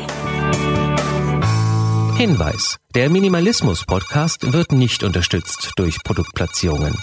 [2.18, 6.98] Hinweis: Der Minimalismus Podcast wird nicht unterstützt durch Produktplatzierungen.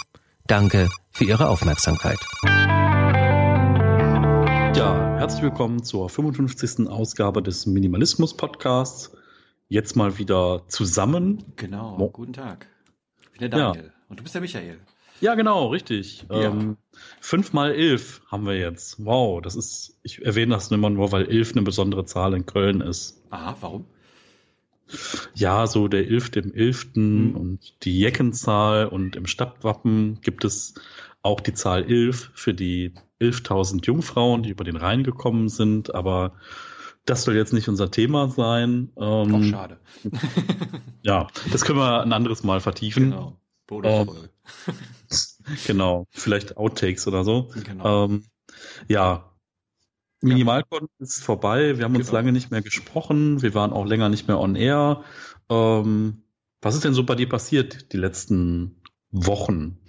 [0.45, 2.19] Danke für Ihre Aufmerksamkeit.
[4.75, 6.87] Ja, herzlich willkommen zur 55.
[6.87, 9.09] Ausgabe des Minimalismus Podcasts
[9.71, 11.45] jetzt mal wieder zusammen.
[11.55, 12.67] Genau, Mo guten Tag.
[13.21, 13.91] Ich bin der Daniel ja.
[14.09, 14.79] und du bist der Michael.
[15.21, 16.25] Ja, genau, richtig.
[16.29, 16.41] Ja.
[16.41, 16.75] Ähm,
[17.21, 19.05] fünf mal elf haben wir jetzt.
[19.05, 22.81] Wow, das ist, ich erwähne das immer nur, weil elf eine besondere Zahl in Köln
[22.81, 23.23] ist.
[23.29, 23.85] Aha, warum?
[25.35, 27.35] Ja, so der elfte im elften mhm.
[27.37, 30.73] und die Jeckenzahl und im Stadtwappen gibt es
[31.21, 36.33] auch die Zahl elf für die 11.000 Jungfrauen, die über den Rhein gekommen sind, aber
[37.05, 38.91] das soll jetzt nicht unser Thema sein.
[38.97, 39.79] Ähm, Auch schade.
[41.01, 43.11] ja, das können wir ein anderes Mal vertiefen.
[43.11, 43.37] Genau.
[43.83, 44.09] Ähm,
[45.65, 47.49] genau, vielleicht Outtakes oder so.
[47.63, 48.05] Genau.
[48.05, 48.25] Ähm,
[48.87, 49.31] ja,
[50.21, 51.03] Minimalcon ja.
[51.03, 51.77] ist vorbei.
[51.77, 52.19] Wir haben uns genau.
[52.19, 53.41] lange nicht mehr gesprochen.
[53.41, 55.03] Wir waren auch länger nicht mehr on air.
[55.49, 56.23] Ähm,
[56.61, 59.79] was ist denn so bei dir passiert die letzten Wochen?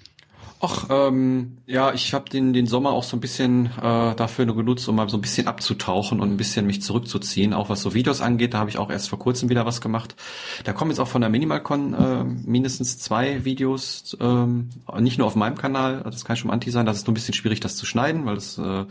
[0.64, 4.54] Ach, ähm, ja, ich habe den, den Sommer auch so ein bisschen äh, dafür nur
[4.54, 7.52] genutzt, um mal so ein bisschen abzutauchen und ein bisschen mich zurückzuziehen.
[7.52, 10.14] Auch was so Videos angeht, da habe ich auch erst vor kurzem wieder was gemacht.
[10.62, 15.34] Da kommen jetzt auch von der Minimalcon äh, mindestens zwei Videos, ähm, nicht nur auf
[15.34, 17.84] meinem Kanal, das kann schon Anti sein, das ist nur ein bisschen schwierig, das zu
[17.84, 18.84] schneiden, weil es äh,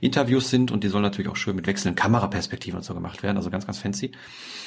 [0.00, 3.38] Interviews sind und die sollen natürlich auch schön mit wechselnden Kameraperspektiven und so gemacht werden,
[3.38, 4.12] also ganz, ganz fancy.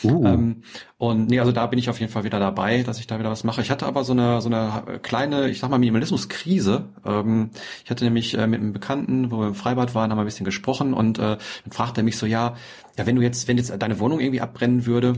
[0.04, 0.26] Uh.
[0.26, 0.64] Ähm,
[0.98, 3.30] und nee, also da bin ich auf jeden Fall wieder dabei, dass ich da wieder
[3.30, 3.62] was mache.
[3.62, 5.78] Ich hatte aber so eine so eine kleine, ich sag mal
[6.46, 6.90] Minimalismus-Krise.
[7.06, 7.52] Ähm,
[7.84, 10.26] ich hatte nämlich äh, mit einem Bekannten, wo wir im Freibad waren, haben wir ein
[10.26, 12.56] bisschen gesprochen und äh, dann fragte er mich so, ja,
[12.98, 15.14] ja, wenn du jetzt, wenn jetzt deine Wohnung irgendwie abbrennen würde,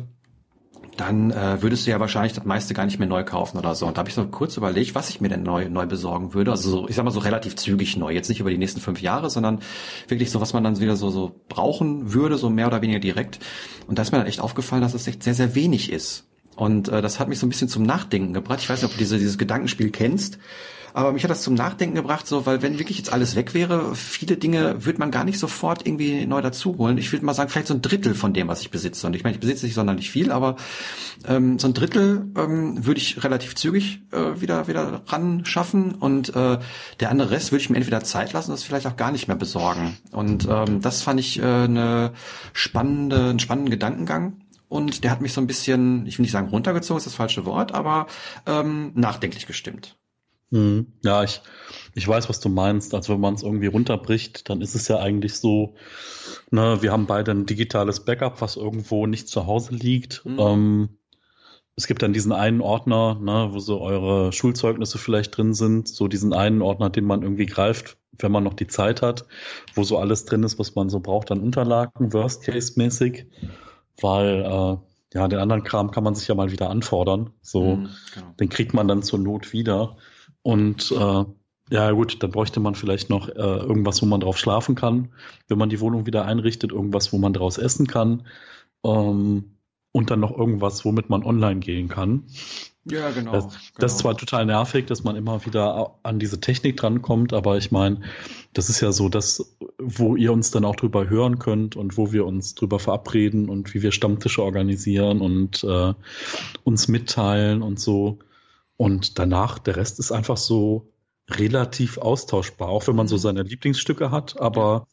[0.98, 3.88] dann äh, würdest du ja wahrscheinlich das meiste gar nicht mehr neu kaufen oder so.
[3.88, 6.52] Und da habe ich so kurz überlegt, was ich mir denn neu, neu besorgen würde.
[6.52, 8.14] Also so, ich sag mal so relativ zügig neu.
[8.14, 9.60] Jetzt nicht über die nächsten fünf Jahre, sondern
[10.08, 13.40] wirklich so, was man dann wieder so, so brauchen würde, so mehr oder weniger direkt.
[13.88, 16.28] Und da ist mir dann echt aufgefallen, dass es echt sehr, sehr wenig ist.
[16.56, 18.60] Und äh, das hat mich so ein bisschen zum Nachdenken gebracht.
[18.62, 20.38] Ich weiß nicht, ob du diese, dieses Gedankenspiel kennst.
[20.94, 23.96] Aber mich hat das zum Nachdenken gebracht, so, weil wenn wirklich jetzt alles weg wäre,
[23.96, 26.98] viele Dinge würde man gar nicht sofort irgendwie neu dazu holen.
[26.98, 29.08] Ich würde mal sagen, vielleicht so ein Drittel von dem, was ich besitze.
[29.08, 30.56] Und ich meine, ich besitze nicht sonderlich viel, aber
[31.28, 36.36] ähm, so ein Drittel ähm, würde ich relativ zügig äh, wieder wieder ran schaffen und
[36.36, 36.60] äh,
[37.00, 39.38] der andere Rest würde ich mir entweder Zeit lassen, das vielleicht auch gar nicht mehr
[39.38, 39.98] besorgen.
[40.12, 42.14] Und ähm, das fand ich äh, eine
[42.54, 44.38] spannende, einen spannenden Gedankengang
[44.68, 47.46] und der hat mich so ein bisschen, ich will nicht sagen runtergezogen, ist das falsche
[47.46, 48.08] Wort, aber
[48.46, 49.98] ähm, nachdenklich gestimmt.
[50.54, 50.94] Hm.
[51.04, 51.42] Ja, ich,
[51.96, 52.94] ich weiß, was du meinst.
[52.94, 55.74] Also wenn man es irgendwie runterbricht, dann ist es ja eigentlich so,
[56.52, 60.24] ne, wir haben beide ein digitales Backup, was irgendwo nicht zu Hause liegt.
[60.26, 60.40] Mhm.
[60.40, 60.90] Ähm,
[61.76, 66.08] es gibt dann diesen einen Ordner, ne, wo so eure Schulzeugnisse vielleicht drin sind, so
[66.08, 69.26] diesen einen Ordner, den man irgendwie greift, wenn man noch die Zeit hat,
[69.74, 73.26] wo so alles drin ist, was man so braucht an Unterlagen, Worst-Case-mäßig,
[74.00, 77.32] weil äh, ja, den anderen Kram kann man sich ja mal wieder anfordern.
[77.42, 78.34] So, mhm, genau.
[78.40, 79.98] den kriegt man dann zur Not wieder.
[80.44, 81.26] Und äh,
[81.70, 85.10] ja gut, dann bräuchte man vielleicht noch äh, irgendwas, wo man drauf schlafen kann,
[85.48, 88.28] wenn man die Wohnung wieder einrichtet, irgendwas, wo man draus essen kann.
[88.86, 89.56] Ähm,
[89.92, 92.24] und dann noch irgendwas, womit man online gehen kann.
[92.86, 93.32] Ja, genau.
[93.32, 93.60] Das, genau.
[93.78, 97.72] das ist zwar total nervig, dass man immer wieder an diese Technik drankommt, aber ich
[97.72, 98.02] meine,
[98.52, 102.12] das ist ja so das, wo ihr uns dann auch drüber hören könnt und wo
[102.12, 105.94] wir uns drüber verabreden und wie wir Stammtische organisieren und äh,
[106.64, 108.20] uns mitteilen und so.
[108.78, 110.92] Und danach, der Rest ist einfach so
[111.30, 113.20] relativ austauschbar, auch wenn man so mhm.
[113.20, 114.88] seine Lieblingsstücke hat, aber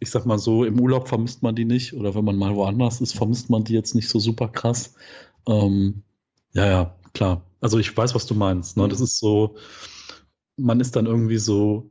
[0.00, 3.00] ich sag mal so, im Urlaub vermisst man die nicht oder wenn man mal woanders
[3.00, 4.94] ist, vermisst man die jetzt nicht so super krass.
[5.46, 6.02] Ähm,
[6.52, 7.42] ja, ja, klar.
[7.60, 8.76] Also ich weiß, was du meinst.
[8.76, 8.88] Ne?
[8.88, 9.04] Das mhm.
[9.04, 9.56] ist so,
[10.56, 11.90] man ist dann irgendwie so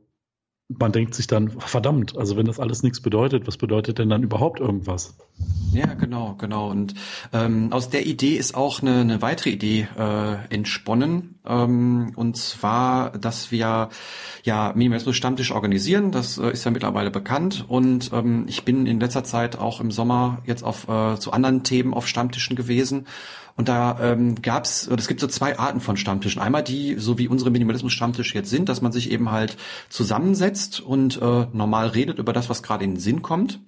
[0.68, 4.22] man denkt sich dann, verdammt, also wenn das alles nichts bedeutet, was bedeutet denn dann
[4.22, 5.16] überhaupt irgendwas?
[5.72, 6.70] Ja, genau, genau.
[6.70, 6.94] Und
[7.32, 11.38] ähm, aus der Idee ist auch eine, eine weitere Idee äh, entsponnen.
[11.46, 13.88] Ähm, und zwar, dass wir
[14.44, 16.12] ja Minimalismus Stammtisch organisieren.
[16.12, 17.64] Das äh, ist ja mittlerweile bekannt.
[17.66, 21.64] Und ähm, ich bin in letzter Zeit auch im Sommer jetzt auf äh, zu anderen
[21.64, 23.06] Themen auf Stammtischen gewesen.
[23.58, 26.40] Und da ähm, gab es, es gibt so zwei Arten von Stammtischen.
[26.40, 29.56] Einmal die, so wie unsere Minimalismus-Stammtische jetzt sind, dass man sich eben halt
[29.88, 33.58] zusammensetzt und äh, normal redet über das, was gerade in den Sinn kommt.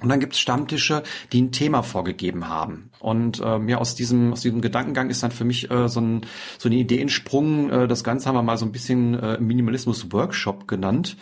[0.00, 1.02] Und dann gibt es Stammtische,
[1.32, 2.90] die ein Thema vorgegeben haben.
[3.00, 6.20] Und ähm, ja, aus diesem, aus diesem Gedankengang ist dann für mich äh, so, ein,
[6.56, 7.68] so eine Idee entsprungen.
[7.70, 11.16] Äh, das Ganze haben wir mal so ein bisschen äh, Minimalismus-Workshop genannt.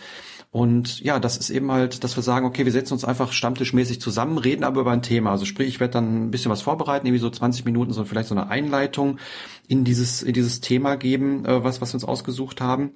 [0.55, 3.99] Und ja, das ist eben halt, dass wir sagen, okay, wir setzen uns einfach stammtischmäßig
[3.99, 5.31] zusammen, reden aber über ein Thema.
[5.31, 8.29] Also sprich, ich werde dann ein bisschen was vorbereiten, irgendwie so 20 Minuten, so vielleicht
[8.29, 9.19] so eine Einleitung
[9.67, 12.91] in dieses, in dieses Thema geben, äh, was, was wir uns ausgesucht haben.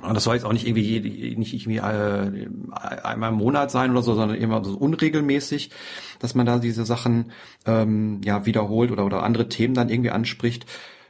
[0.00, 2.48] Und das soll jetzt auch nicht irgendwie nicht irgendwie äh,
[3.02, 5.70] einmal im Monat sein oder so, sondern immer so unregelmäßig,
[6.20, 7.32] dass man da diese Sachen
[7.66, 10.66] ähm, ja wiederholt oder oder andere Themen dann irgendwie anspricht.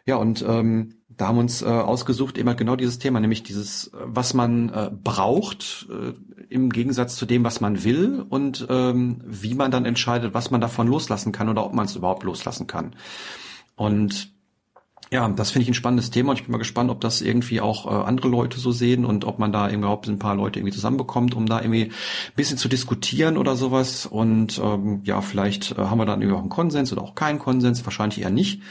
[0.06, 4.34] Ja und ähm, da haben uns äh, ausgesucht immer genau dieses Thema, nämlich dieses, was
[4.34, 6.12] man äh, braucht äh,
[6.48, 10.60] im Gegensatz zu dem, was man will und ähm, wie man dann entscheidet, was man
[10.60, 12.94] davon loslassen kann oder ob man es überhaupt loslassen kann.
[13.76, 14.34] Und
[15.12, 17.60] ja, das finde ich ein spannendes Thema und ich bin mal gespannt, ob das irgendwie
[17.60, 20.74] auch äh, andere Leute so sehen und ob man da überhaupt ein paar Leute irgendwie
[20.74, 21.92] zusammenbekommt, um da irgendwie ein
[22.34, 24.06] bisschen zu diskutieren oder sowas.
[24.06, 27.38] Und ähm, ja, vielleicht äh, haben wir dann irgendwie auch einen Konsens oder auch keinen
[27.38, 28.62] Konsens, wahrscheinlich eher nicht.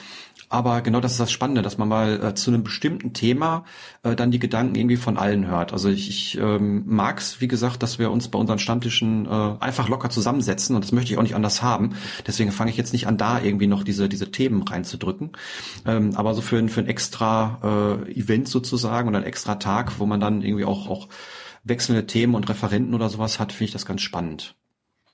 [0.53, 3.65] Aber genau das ist das Spannende, dass man mal äh, zu einem bestimmten Thema
[4.03, 5.73] äh, dann die Gedanken irgendwie von allen hört.
[5.73, 9.55] Also ich, ich ähm, mag es, wie gesagt, dass wir uns bei unseren Stammtischen äh,
[9.59, 11.95] einfach locker zusammensetzen und das möchte ich auch nicht anders haben.
[12.27, 15.31] Deswegen fange ich jetzt nicht an, da irgendwie noch diese, diese Themen reinzudrücken.
[15.87, 19.97] Ähm, aber so für, ein für ein extra äh, Event sozusagen oder ein extra Tag,
[19.97, 21.07] wo man dann irgendwie auch, auch
[21.63, 24.55] wechselnde Themen und Referenten oder sowas hat, finde ich das ganz spannend.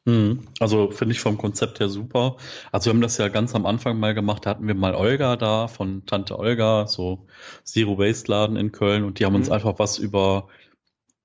[0.05, 0.47] Mhm.
[0.59, 2.37] Also finde ich vom Konzept her super.
[2.71, 5.35] Also wir haben das ja ganz am Anfang mal gemacht, da hatten wir mal Olga
[5.35, 7.27] da von Tante Olga, so
[7.63, 9.39] Zero Waste Laden in Köln und die haben mhm.
[9.39, 10.47] uns einfach was über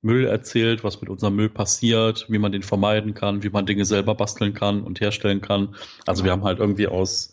[0.02, 3.86] Müll erzählt, was mit unserem Müll passiert, wie man den vermeiden kann, wie man Dinge
[3.86, 5.76] selber basteln kann und herstellen kann.
[6.06, 6.24] Also genau.
[6.24, 7.32] wir haben halt irgendwie aus,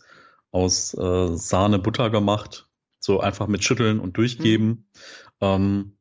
[0.52, 2.66] aus äh, Sahne Butter gemacht,
[2.98, 4.66] so einfach mit Schütteln und Durchgeben.
[4.68, 4.84] Mhm.
[5.40, 5.92] Ähm,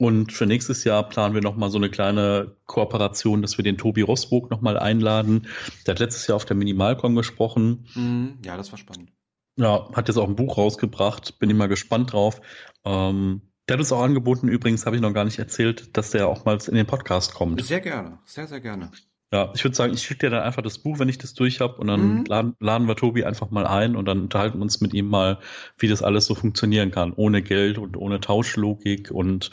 [0.00, 4.00] und für nächstes Jahr planen wir nochmal so eine kleine Kooperation, dass wir den Tobi
[4.00, 5.46] Rosburg nochmal einladen.
[5.86, 7.86] Der hat letztes Jahr auf der Minimalcon gesprochen.
[7.94, 8.38] Mhm.
[8.42, 9.12] Ja, das war spannend.
[9.56, 11.38] Ja, hat jetzt auch ein Buch rausgebracht.
[11.38, 12.40] Bin mal gespannt drauf.
[12.82, 16.28] Ähm, der hat uns auch angeboten, übrigens habe ich noch gar nicht erzählt, dass der
[16.28, 17.62] auch mal in den Podcast kommt.
[17.62, 18.90] Sehr gerne, sehr, sehr gerne.
[19.34, 21.60] Ja, ich würde sagen, ich schicke dir dann einfach das Buch, wenn ich das durch
[21.60, 22.24] habe, und dann mhm.
[22.24, 25.40] laden, laden wir Tobi einfach mal ein und dann unterhalten wir uns mit ihm mal,
[25.76, 29.50] wie das alles so funktionieren kann, ohne Geld und ohne Tauschlogik und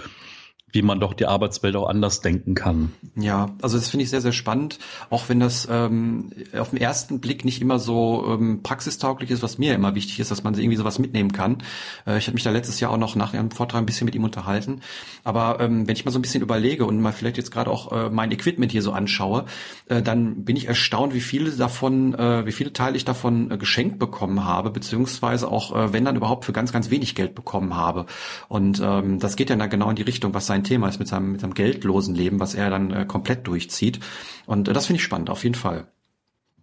[0.71, 2.91] wie man doch die Arbeitswelt auch anders denken kann.
[3.15, 4.79] Ja, also das finde ich sehr, sehr spannend,
[5.09, 9.57] auch wenn das ähm, auf den ersten Blick nicht immer so ähm, praxistauglich ist, was
[9.57, 11.59] mir immer wichtig ist, dass man irgendwie sowas mitnehmen kann.
[12.05, 14.15] Äh, ich habe mich da letztes Jahr auch noch nach einem Vortrag ein bisschen mit
[14.15, 14.81] ihm unterhalten.
[15.23, 17.93] Aber ähm, wenn ich mal so ein bisschen überlege und mal vielleicht jetzt gerade auch
[17.93, 19.45] äh, mein Equipment hier so anschaue,
[19.87, 23.57] äh, dann bin ich erstaunt, wie viele davon, äh, wie viele Teile ich davon äh,
[23.57, 27.75] geschenkt bekommen habe, beziehungsweise auch, äh, wenn dann überhaupt für ganz, ganz wenig Geld bekommen
[27.75, 28.05] habe.
[28.49, 31.07] Und ähm, das geht ja dann genau in die Richtung, was sein Thema ist mit
[31.07, 33.99] seinem, mit seinem geldlosen Leben, was er dann äh, komplett durchzieht.
[34.45, 35.87] Und äh, das finde ich spannend, auf jeden Fall.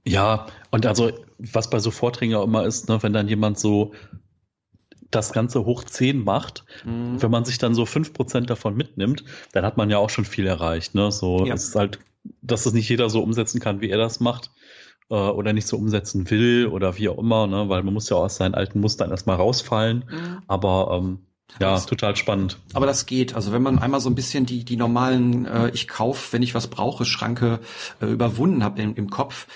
[0.07, 3.93] Ja, und also, was bei so Vorträgen auch immer ist, ne, wenn dann jemand so
[5.11, 7.23] das Ganze hoch 10 macht, mhm.
[7.23, 10.47] wenn man sich dann so 5% davon mitnimmt, dann hat man ja auch schon viel
[10.47, 10.95] erreicht.
[10.95, 11.13] Ne?
[11.13, 11.55] So, ja.
[11.55, 12.01] es ist halt,
[12.43, 14.51] dass es nicht jeder so umsetzen kann, wie er das macht
[15.11, 17.69] äh, oder nicht so umsetzen will oder wie auch immer, ne?
[17.69, 20.05] weil man muss ja aus seinen alten Mustern erstmal rausfallen.
[20.11, 20.43] Mhm.
[20.49, 21.19] Aber ähm,
[21.61, 22.59] ja, das, total spannend.
[22.73, 23.35] Aber das geht.
[23.35, 26.55] Also wenn man einmal so ein bisschen die die normalen äh, ich kauf, wenn ich
[26.55, 27.61] was brauche, Schranke
[28.01, 29.47] äh, überwunden habe im, im Kopf,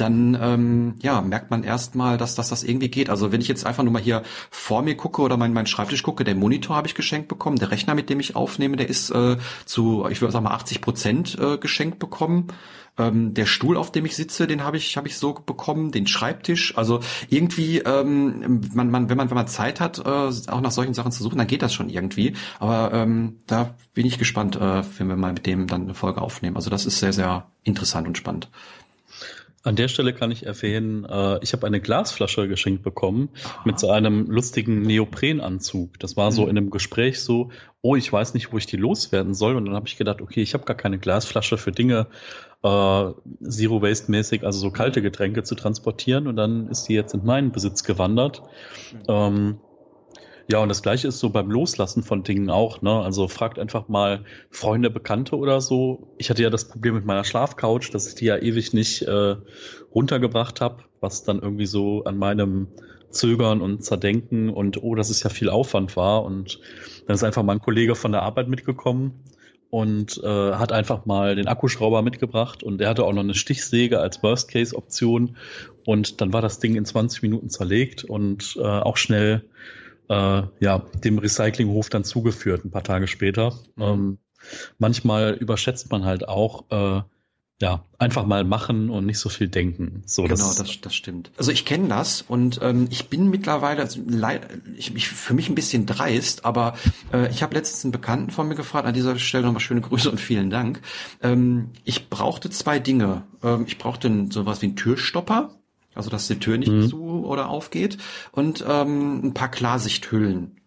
[0.00, 3.10] dann ähm, ja, merkt man erstmal, dass, dass das irgendwie geht.
[3.10, 6.02] Also wenn ich jetzt einfach nur mal hier vor mir gucke oder meinen mein Schreibtisch
[6.02, 9.10] gucke, der Monitor habe ich geschenkt bekommen, der Rechner, mit dem ich aufnehme, der ist
[9.10, 12.48] äh, zu, ich würde sagen mal 80 Prozent äh, geschenkt bekommen.
[12.96, 16.06] Ähm, der Stuhl, auf dem ich sitze, den habe ich, habe ich so bekommen, den
[16.06, 16.76] Schreibtisch.
[16.76, 20.10] Also irgendwie, ähm, man, man, wenn man, wenn man Zeit hat, äh,
[20.50, 22.34] auch nach solchen Sachen zu suchen, dann geht das schon irgendwie.
[22.58, 26.22] Aber ähm, da bin ich gespannt, äh, wenn wir mal mit dem dann eine Folge
[26.22, 26.56] aufnehmen.
[26.56, 28.48] Also das ist sehr, sehr interessant und spannend.
[29.68, 33.60] An der Stelle kann ich erwähnen, äh, ich habe eine Glasflasche geschenkt bekommen Aha.
[33.66, 35.98] mit so einem lustigen Neoprenanzug.
[35.98, 36.48] Das war so mhm.
[36.48, 37.50] in einem Gespräch so,
[37.82, 39.56] oh, ich weiß nicht, wo ich die loswerden soll.
[39.56, 42.06] Und dann habe ich gedacht, okay, ich habe gar keine Glasflasche für Dinge
[42.62, 43.10] äh,
[43.46, 46.28] Zero Waste mäßig, also so kalte Getränke zu transportieren.
[46.28, 48.40] Und dann ist die jetzt in meinen Besitz gewandert.
[48.94, 49.02] Mhm.
[49.06, 49.60] Ähm,
[50.50, 52.90] ja, und das gleiche ist so beim Loslassen von Dingen auch, ne?
[53.02, 56.14] Also fragt einfach mal Freunde, Bekannte oder so.
[56.16, 59.36] Ich hatte ja das Problem mit meiner Schlafcouch, dass ich die ja ewig nicht äh,
[59.94, 62.68] runtergebracht habe, was dann irgendwie so an meinem
[63.10, 66.24] Zögern und Zerdenken und oh, das ist ja viel Aufwand war.
[66.24, 66.60] Und
[67.06, 69.24] dann ist einfach mal ein Kollege von der Arbeit mitgekommen
[69.68, 74.00] und äh, hat einfach mal den Akkuschrauber mitgebracht und er hatte auch noch eine Stichsäge
[74.00, 75.36] als Worst-Case-Option
[75.84, 79.44] und dann war das Ding in 20 Minuten zerlegt und äh, auch schnell
[80.08, 83.54] äh, ja, dem Recyclinghof dann zugeführt, ein paar Tage später.
[83.76, 83.82] Mhm.
[83.82, 84.18] Ähm,
[84.78, 87.02] manchmal überschätzt man halt auch, äh,
[87.60, 90.02] ja, einfach mal machen und nicht so viel denken.
[90.06, 91.32] So, genau, das, das, das stimmt.
[91.36, 94.00] Also ich kenne das und ähm, ich bin mittlerweile, also,
[94.76, 96.76] ich, ich, für mich ein bisschen dreist, aber
[97.12, 100.08] äh, ich habe letztens einen Bekannten von mir gefragt, an dieser Stelle nochmal schöne Grüße
[100.08, 100.80] und vielen Dank.
[101.20, 103.24] Ähm, ich brauchte zwei Dinge.
[103.42, 105.57] Ähm, ich brauchte sowas wie einen Türstopper,
[105.98, 106.88] also dass die Tür nicht mhm.
[106.88, 107.98] zu oder aufgeht,
[108.32, 110.60] und ähm, ein paar Klarsichthüllen.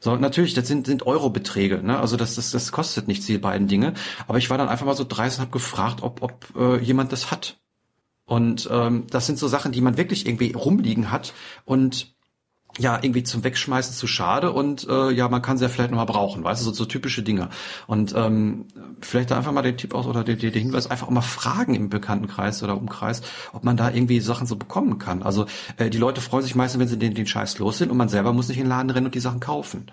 [0.00, 2.00] So, natürlich, das sind, sind Eurobeträge, ne?
[2.00, 3.94] Also das, das, das kostet nichts, die beiden Dinge.
[4.26, 7.12] Aber ich war dann einfach mal so dreist und habe gefragt, ob, ob äh, jemand
[7.12, 7.60] das hat.
[8.24, 11.34] Und ähm, das sind so Sachen, die man wirklich irgendwie rumliegen hat
[11.64, 12.11] und
[12.78, 16.06] ja, irgendwie zum Wegschmeißen zu schade und äh, ja, man kann sie ja vielleicht nochmal
[16.06, 17.50] brauchen, weißt du, so, so typische Dinge.
[17.86, 18.66] Und ähm,
[19.00, 21.74] vielleicht da einfach mal den Tipp aus oder den, den Hinweis, einfach auch mal fragen
[21.74, 25.22] im Bekanntenkreis oder Umkreis, ob man da irgendwie Sachen so bekommen kann.
[25.22, 27.98] Also äh, die Leute freuen sich meistens, wenn sie den, den Scheiß los sind und
[27.98, 29.90] man selber muss nicht in den Laden rennen und die Sachen kaufen.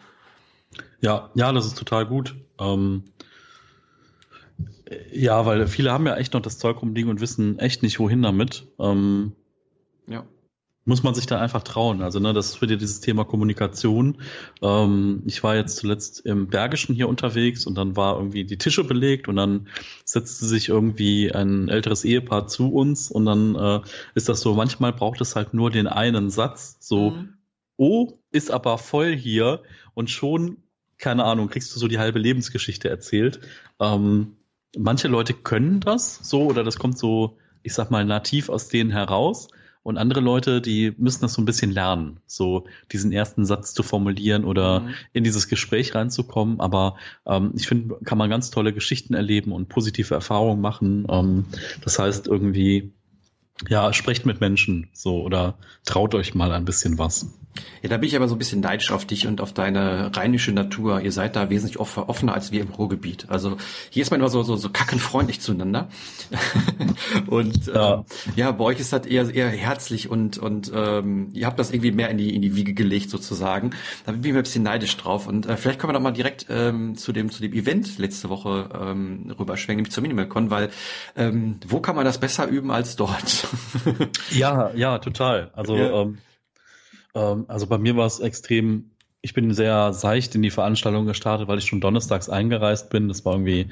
[1.02, 2.36] Ja, ja, das ist total gut.
[2.60, 3.04] Ähm,
[5.12, 8.22] ja, weil viele haben ja echt noch das Zeug rumliegen und wissen echt nicht, wohin
[8.22, 8.68] damit.
[8.80, 9.34] Ähm,
[10.08, 10.24] ja
[10.90, 12.02] muss man sich da einfach trauen.
[12.02, 14.18] Also, ne, das ist wieder dieses Thema Kommunikation.
[14.62, 18.84] Ähm, ich war jetzt zuletzt im Bergischen hier unterwegs und dann war irgendwie die Tische
[18.84, 19.68] belegt und dann
[20.04, 23.82] setzte sich irgendwie ein älteres Ehepaar zu uns und dann äh,
[24.16, 27.36] ist das so, manchmal braucht es halt nur den einen Satz, so, mhm.
[27.78, 29.62] oh, ist aber voll hier
[29.94, 30.58] und schon,
[30.98, 33.40] keine Ahnung, kriegst du so die halbe Lebensgeschichte erzählt.
[33.80, 34.38] Ähm,
[34.76, 38.90] manche Leute können das so oder das kommt so, ich sag mal, nativ aus denen
[38.90, 39.50] heraus.
[39.90, 43.82] Und andere Leute, die müssen das so ein bisschen lernen, so diesen ersten Satz zu
[43.82, 44.94] formulieren oder mhm.
[45.14, 46.60] in dieses Gespräch reinzukommen.
[46.60, 51.08] Aber ähm, ich finde, kann man ganz tolle Geschichten erleben und positive Erfahrungen machen.
[51.10, 51.46] Ähm,
[51.84, 52.92] das heißt irgendwie,
[53.68, 57.28] ja, sprecht mit Menschen so oder traut euch mal ein bisschen was.
[57.82, 60.52] Ja, da bin ich aber so ein bisschen neidisch auf dich und auf deine rheinische
[60.52, 61.02] Natur.
[61.02, 63.26] Ihr seid da wesentlich offener als wir im Ruhrgebiet.
[63.30, 63.58] Also
[63.90, 65.90] hier ist man immer so, so, so kackenfreundlich zueinander.
[67.28, 68.00] und ja.
[68.00, 68.04] Äh,
[68.36, 71.92] ja, bei euch ist das eher, eher herzlich und, und ähm, ihr habt das irgendwie
[71.92, 73.72] mehr in die, in die Wiege gelegt sozusagen.
[74.06, 75.28] Da bin ich mir ein bisschen neidisch drauf.
[75.28, 78.30] Und äh, vielleicht können wir doch mal direkt ähm, zu, dem, zu dem Event letzte
[78.30, 80.70] Woche ähm, rüberschwenken, nämlich zur MinimalCon, weil
[81.16, 83.48] ähm, wo kann man das besser üben als dort?
[84.32, 85.52] Ja, ja, total.
[85.54, 86.02] Also ja.
[86.02, 86.18] Ähm,
[87.16, 88.92] ähm, also bei mir war es extrem,
[89.22, 93.08] ich bin sehr seicht in die Veranstaltung gestartet, weil ich schon donnerstags eingereist bin.
[93.08, 93.70] Das war irgendwie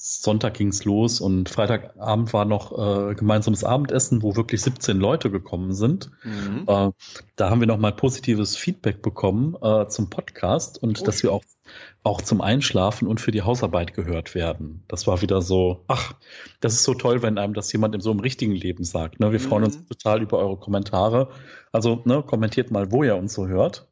[0.00, 2.70] Sonntag ging's los und Freitagabend war noch
[3.10, 6.12] äh, gemeinsames Abendessen, wo wirklich 17 Leute gekommen sind.
[6.22, 6.64] Mhm.
[6.68, 6.90] Äh,
[7.34, 11.04] da haben wir noch mal positives Feedback bekommen äh, zum Podcast und oh.
[11.04, 11.42] dass wir auch
[12.02, 14.84] auch zum Einschlafen und für die Hausarbeit gehört werden.
[14.88, 16.14] Das war wieder so, ach,
[16.60, 19.20] das ist so toll, wenn einem das jemand in so einem richtigen Leben sagt.
[19.20, 19.32] Ne?
[19.32, 19.66] Wir freuen mhm.
[19.66, 21.28] uns total über eure Kommentare.
[21.72, 23.88] Also ne, kommentiert mal, wo ihr uns so hört.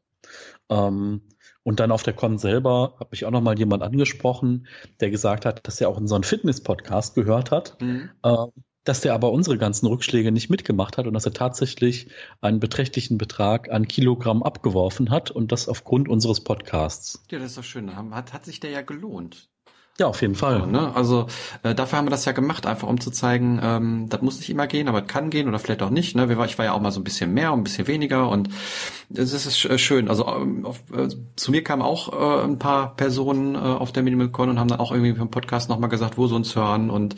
[0.69, 1.21] Ähm,
[1.67, 4.67] und dann auf der Con selber habe ich auch noch mal jemand angesprochen,
[5.01, 8.09] der gesagt hat, dass er auch unseren Fitness-Podcast gehört hat, mhm.
[8.23, 8.45] äh,
[8.85, 12.09] dass der aber unsere ganzen Rückschläge nicht mitgemacht hat und dass er tatsächlich
[12.39, 17.21] einen beträchtlichen Betrag an Kilogramm abgeworfen hat und das aufgrund unseres Podcasts.
[17.29, 17.93] Ja, das ist doch schön.
[17.93, 19.49] Hat, hat sich der ja gelohnt.
[19.99, 20.59] Ja, auf jeden Fall.
[20.59, 20.95] So, ne?
[20.95, 21.25] Also
[21.63, 24.51] äh, dafür haben wir das ja gemacht, einfach um zu zeigen, ähm, das muss nicht
[24.51, 26.15] immer gehen, aber es kann gehen oder vielleicht auch nicht.
[26.15, 26.27] Ne?
[26.45, 28.49] Ich war ja auch mal so ein bisschen mehr und ein bisschen weniger und
[29.11, 30.07] es ist äh, schön.
[30.07, 34.03] Also ähm, auf, äh, zu mir kamen auch äh, ein paar Personen äh, auf der
[34.03, 37.15] MinimalCon und haben dann auch irgendwie im Podcast nochmal gesagt, wo sie uns hören und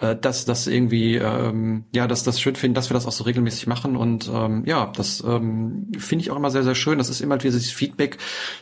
[0.00, 3.22] äh, dass das irgendwie, ähm, ja, dass das schön finden, dass wir das auch so
[3.22, 6.98] regelmäßig machen und ähm, ja, das ähm, finde ich auch immer sehr, sehr schön.
[6.98, 8.18] Das ist immer dieses Feedback,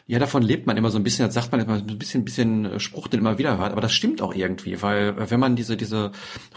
[0.07, 2.21] ja, davon lebt man immer so ein bisschen, das sagt man immer so ein bisschen,
[2.21, 3.73] ein bisschen Spruch den immer wieder hört.
[3.73, 6.13] Aber das stimmt auch irgendwie, weil äh, wenn man diese, diese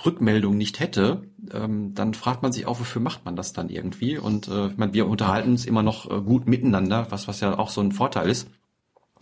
[0.06, 1.24] Rückmeldung nicht hätte,
[1.54, 4.18] ähm, dann fragt man sich auch, wofür macht man das dann irgendwie?
[4.18, 7.70] Und äh, ich wir unterhalten uns immer noch äh, gut miteinander, was, was ja auch
[7.70, 8.48] so ein Vorteil ist.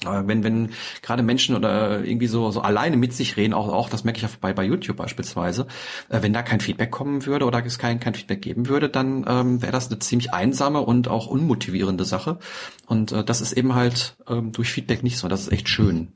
[0.03, 4.03] Wenn, wenn gerade Menschen oder irgendwie so, so alleine mit sich reden, auch, auch das
[4.03, 5.67] merke ich bei, bei YouTube beispielsweise,
[6.09, 9.25] äh, wenn da kein Feedback kommen würde oder es kein, kein Feedback geben würde, dann
[9.27, 12.39] ähm, wäre das eine ziemlich einsame und auch unmotivierende Sache.
[12.85, 15.27] Und äh, das ist eben halt ähm, durch Feedback nicht so.
[15.27, 16.14] Das ist echt schön.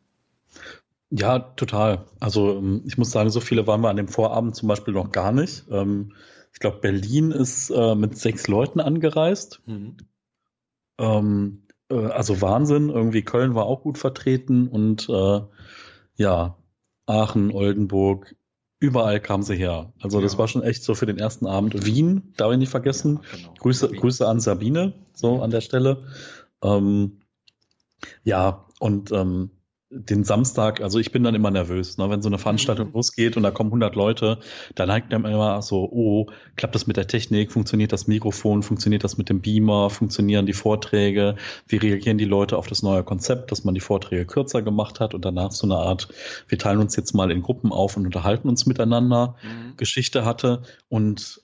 [1.12, 2.06] Ja, total.
[2.20, 5.12] Also ähm, ich muss sagen, so viele waren wir an dem Vorabend zum Beispiel noch
[5.12, 5.66] gar nicht.
[5.72, 6.14] Ähm,
[6.54, 9.62] ich glaube, Berlin ist äh, mit sechs Leuten angereist.
[9.66, 9.98] Mhm.
[11.00, 12.90] Ähm, äh, also Wahnsinn.
[12.90, 15.42] Irgendwie Köln war auch gut vertreten und äh,
[16.16, 16.58] ja,
[17.08, 18.36] Aachen, Oldenburg,
[18.80, 19.94] überall kamen sie her.
[20.00, 20.24] Also ja.
[20.24, 21.86] das war schon echt so für den ersten Abend.
[21.86, 23.20] Wien, darf ich nicht vergessen.
[23.24, 23.54] Ja, genau.
[23.60, 26.04] Grüße, Grüße an Sabine, so an der Stelle.
[26.62, 27.22] Ähm,
[28.24, 29.50] ja, und ähm,
[29.92, 32.10] den Samstag, also ich bin dann immer nervös, ne?
[32.12, 32.94] wenn so eine Veranstaltung mhm.
[32.94, 34.38] losgeht und da kommen 100 Leute,
[34.76, 39.04] da neigt man immer so, oh, klappt das mit der Technik, funktioniert das Mikrofon, funktioniert
[39.04, 43.52] das mit dem Beamer, funktionieren die Vorträge, wie reagieren die Leute auf das neue Konzept,
[43.52, 46.08] dass man die Vorträge kürzer gemacht hat und danach so eine Art,
[46.48, 49.76] wir teilen uns jetzt mal in Gruppen auf und unterhalten uns miteinander, mhm.
[49.76, 51.42] Geschichte hatte und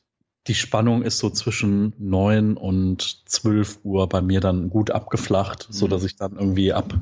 [0.47, 5.73] die Spannung ist so zwischen neun und zwölf Uhr bei mir dann gut abgeflacht, mhm.
[5.73, 6.93] so dass ich dann irgendwie ab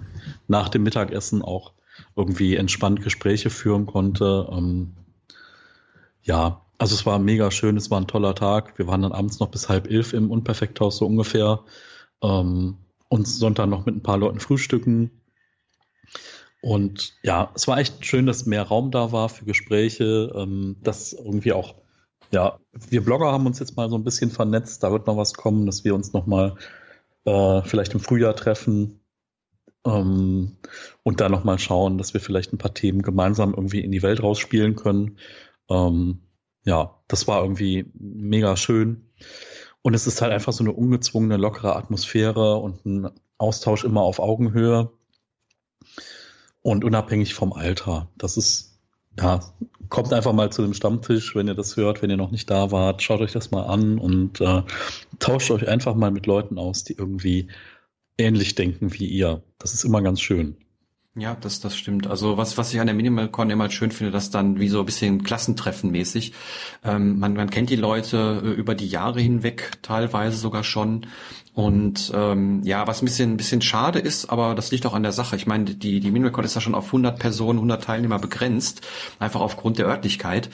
[0.47, 1.73] nach dem Mittagessen auch
[2.15, 4.47] irgendwie entspannt Gespräche führen konnte.
[4.51, 4.93] Ähm,
[6.23, 8.77] ja, also es war mega schön, es war ein toller Tag.
[8.77, 11.61] Wir waren dann abends noch bis halb elf im Unperfekthaus so ungefähr.
[12.21, 12.77] Ähm,
[13.09, 15.11] und Sonntag noch mit ein paar Leuten frühstücken.
[16.61, 21.11] Und ja, es war echt schön, dass mehr Raum da war für Gespräche, ähm, dass
[21.11, 21.75] irgendwie auch
[22.33, 24.83] ja, wir Blogger haben uns jetzt mal so ein bisschen vernetzt.
[24.83, 26.55] Da wird noch was kommen, dass wir uns noch mal
[27.25, 29.01] äh, vielleicht im Frühjahr treffen
[29.85, 30.57] ähm,
[31.03, 34.01] und da noch mal schauen, dass wir vielleicht ein paar Themen gemeinsam irgendwie in die
[34.01, 35.19] Welt rausspielen können.
[35.69, 36.23] Ähm,
[36.65, 39.09] ja, das war irgendwie mega schön.
[39.83, 44.19] Und es ist halt einfach so eine ungezwungene, lockere Atmosphäre und ein Austausch immer auf
[44.19, 44.91] Augenhöhe
[46.61, 48.09] und unabhängig vom Alter.
[48.17, 48.72] Das ist
[49.19, 49.39] ja
[49.93, 52.71] kommt einfach mal zu dem Stammtisch, wenn ihr das hört, wenn ihr noch nicht da
[52.71, 54.63] wart, schaut euch das mal an und äh,
[55.19, 57.49] tauscht euch einfach mal mit Leuten aus, die irgendwie
[58.17, 59.43] ähnlich denken wie ihr.
[59.59, 60.57] Das ist immer ganz schön.
[61.15, 62.07] Ja, das, das stimmt.
[62.07, 64.85] Also was, was ich an der MinimalCon immer schön finde, dass dann wie so ein
[64.85, 66.33] bisschen Klassentreffen mäßig.
[66.83, 71.05] Ähm, man, man kennt die Leute äh, über die Jahre hinweg, teilweise sogar schon.
[71.53, 75.03] Und ähm, ja, was ein bisschen, ein bisschen schade ist, aber das liegt auch an
[75.03, 75.35] der Sache.
[75.35, 78.81] Ich meine, die, die MinimalCon ist ja schon auf 100 Personen, 100 Teilnehmer begrenzt,
[79.19, 80.49] einfach aufgrund der Örtlichkeit.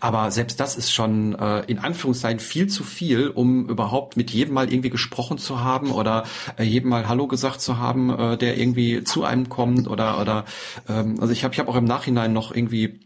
[0.00, 4.54] Aber selbst das ist schon äh, in Anführungszeichen viel zu viel, um überhaupt mit jedem
[4.54, 6.24] mal irgendwie gesprochen zu haben oder
[6.58, 10.44] äh, jedem mal Hallo gesagt zu haben, äh, der irgendwie zu einem kommt oder oder
[10.88, 13.00] ähm, also ich habe ich hab auch im Nachhinein noch irgendwie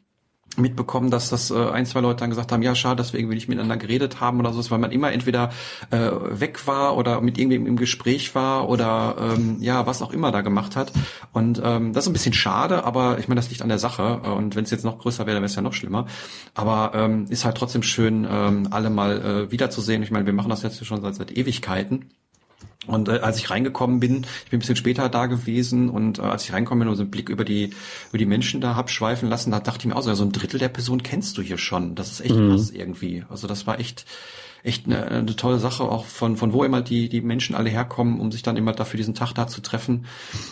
[0.57, 3.37] mitbekommen, dass das äh, ein, zwei Leute dann gesagt haben, ja, schade, dass wir irgendwie
[3.37, 5.50] nicht miteinander geredet haben oder so, weil man immer entweder
[5.90, 10.33] äh, weg war oder mit irgendwem im Gespräch war oder ähm, ja, was auch immer
[10.33, 10.93] da gemacht hat.
[11.33, 14.21] Und ähm, das ist ein bisschen schade, aber ich meine, das liegt an der Sache.
[14.21, 16.07] Und wenn es jetzt noch größer wäre, dann wäre es ja noch schlimmer.
[16.55, 20.02] Aber ähm, ist halt trotzdem schön, ähm, alle mal äh, wiederzusehen.
[20.02, 22.11] Ich meine, wir machen das jetzt schon seit, seit Ewigkeiten.
[22.87, 26.23] Und äh, als ich reingekommen bin, ich bin ein bisschen später da gewesen und äh,
[26.23, 27.70] als ich reingekommen bin und so einen Blick über die
[28.10, 30.32] über die Menschen da hab schweifen lassen, da dachte ich mir auch so, so ein
[30.32, 31.95] Drittel der Person kennst du hier schon.
[31.97, 32.50] Das ist echt mhm.
[32.50, 33.25] krass irgendwie.
[33.28, 34.06] Also das war echt
[34.62, 38.21] echt eine, eine tolle Sache, auch von, von wo immer die, die Menschen alle herkommen,
[38.21, 40.06] um sich dann immer dafür diesen Tag da zu treffen.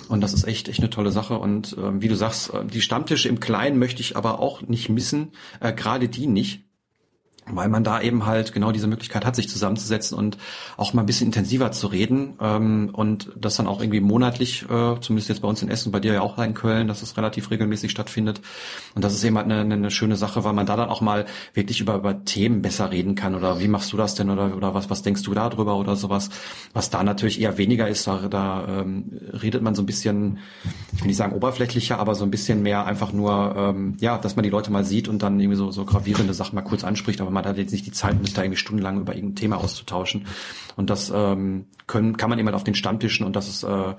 [0.08, 1.38] Und das ist echt, echt eine tolle Sache.
[1.38, 4.88] Und äh, wie du sagst, äh, die Stammtische im Kleinen möchte ich aber auch nicht
[4.88, 6.65] missen, äh, gerade die nicht
[7.48, 10.36] weil man da eben halt genau diese Möglichkeit hat, sich zusammenzusetzen und
[10.76, 15.00] auch mal ein bisschen intensiver zu reden ähm, und das dann auch irgendwie monatlich, äh,
[15.00, 17.50] zumindest jetzt bei uns in Essen, bei dir ja auch in Köln, dass es relativ
[17.50, 18.40] regelmäßig stattfindet.
[18.94, 21.26] Und das ist eben halt eine, eine schöne Sache, weil man da dann auch mal
[21.54, 23.34] wirklich über, über Themen besser reden kann.
[23.34, 24.28] Oder wie machst du das denn?
[24.28, 26.30] Oder, oder was, was denkst du da drüber oder sowas,
[26.72, 30.38] was da natürlich eher weniger ist, da, da ähm, redet man so ein bisschen,
[30.92, 34.34] ich will nicht sagen oberflächlicher, aber so ein bisschen mehr einfach nur, ähm, ja, dass
[34.34, 37.20] man die Leute mal sieht und dann irgendwie so, so gravierende Sachen mal kurz anspricht,
[37.20, 40.26] aber man hat jetzt nicht die Zeit, sich da irgendwie stundenlang über irgendein Thema auszutauschen.
[40.76, 43.94] Und das ähm, können, kann man eben halt auf den Stammtischen und das ist äh,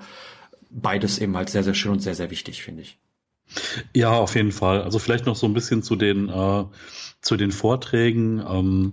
[0.70, 2.98] beides eben halt sehr, sehr schön und sehr, sehr wichtig, finde ich.
[3.94, 4.82] Ja, auf jeden Fall.
[4.82, 6.64] Also vielleicht noch so ein bisschen zu den, äh,
[7.20, 8.42] zu den Vorträgen.
[8.46, 8.92] Ähm,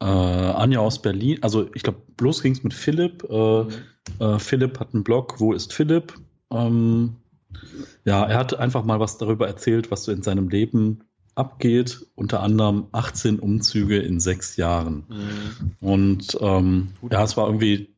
[0.00, 3.24] äh, Anja aus Berlin, also ich glaube, bloß ging es mit Philipp.
[3.28, 3.64] Äh,
[4.20, 6.14] äh, Philipp hat einen Blog, wo ist Philipp?
[6.50, 7.16] Ähm,
[8.04, 11.04] ja, er hat einfach mal was darüber erzählt, was so in seinem Leben
[11.38, 15.04] abgeht, unter anderem 18 Umzüge in sechs Jahren.
[15.08, 15.76] Mhm.
[15.80, 17.94] Und ähm, ja, es war irgendwie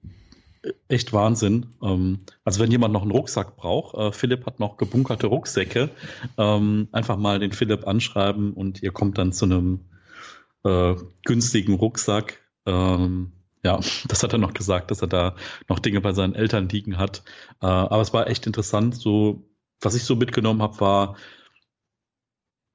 [0.88, 1.66] echt Wahnsinn.
[1.82, 5.90] Ähm, also wenn jemand noch einen Rucksack braucht, äh, Philipp hat noch gebunkerte Rucksäcke,
[6.36, 9.80] ähm, einfach mal den Philipp anschreiben und ihr kommt dann zu einem
[10.64, 12.38] äh, günstigen Rucksack.
[12.66, 13.32] Ähm,
[13.64, 15.36] ja, das hat er noch gesagt, dass er da
[15.68, 17.22] noch Dinge bei seinen Eltern liegen hat.
[17.62, 18.94] Äh, aber es war echt interessant.
[18.94, 19.48] So,
[19.80, 21.16] was ich so mitgenommen habe, war,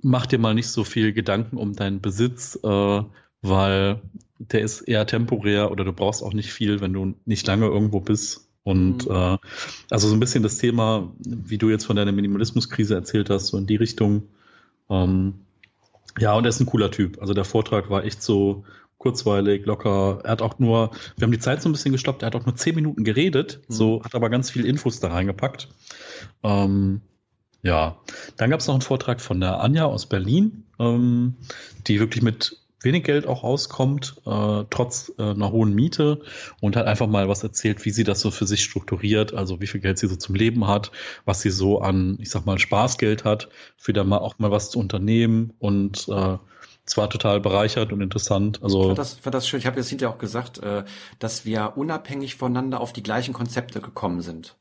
[0.02, 3.04] mach dir mal nicht so viel Gedanken um deinen Besitz, äh,
[3.42, 4.02] weil
[4.40, 8.00] der ist eher temporär oder du brauchst auch nicht viel, wenn du nicht lange irgendwo
[8.00, 8.50] bist.
[8.64, 9.16] Und mhm.
[9.16, 9.38] äh,
[9.92, 13.58] also so ein bisschen das Thema, wie du jetzt von deiner Minimalismuskrise erzählt hast, so
[13.58, 14.24] in die Richtung.
[14.90, 15.36] Ähm,
[16.20, 17.22] ja, und er ist ein cooler Typ.
[17.22, 18.64] Also der Vortrag war echt so
[18.98, 20.22] kurzweilig, locker.
[20.24, 22.46] Er hat auch nur, wir haben die Zeit so ein bisschen gestoppt, er hat auch
[22.46, 23.74] nur zehn Minuten geredet, mhm.
[23.74, 25.70] so hat aber ganz viel Infos da reingepackt.
[26.44, 27.02] Ähm,
[27.66, 27.98] ja,
[28.38, 31.36] dann gab es noch einen Vortrag von der Anja aus Berlin, ähm,
[31.88, 36.22] die wirklich mit wenig Geld auch auskommt, äh, trotz äh, einer hohen Miete
[36.62, 39.66] und hat einfach mal was erzählt, wie sie das so für sich strukturiert, also wie
[39.66, 40.92] viel Geld sie so zum Leben hat,
[41.26, 44.70] was sie so an, ich sag mal, Spaßgeld hat, für da mal auch mal was
[44.70, 46.38] zu unternehmen und äh,
[46.86, 48.62] zwar total bereichert und interessant.
[48.62, 49.60] Also ich fand das, fand das schön.
[49.60, 50.84] Ich habe jetzt hinterher auch gesagt, äh,
[51.18, 54.56] dass wir unabhängig voneinander auf die gleichen Konzepte gekommen sind.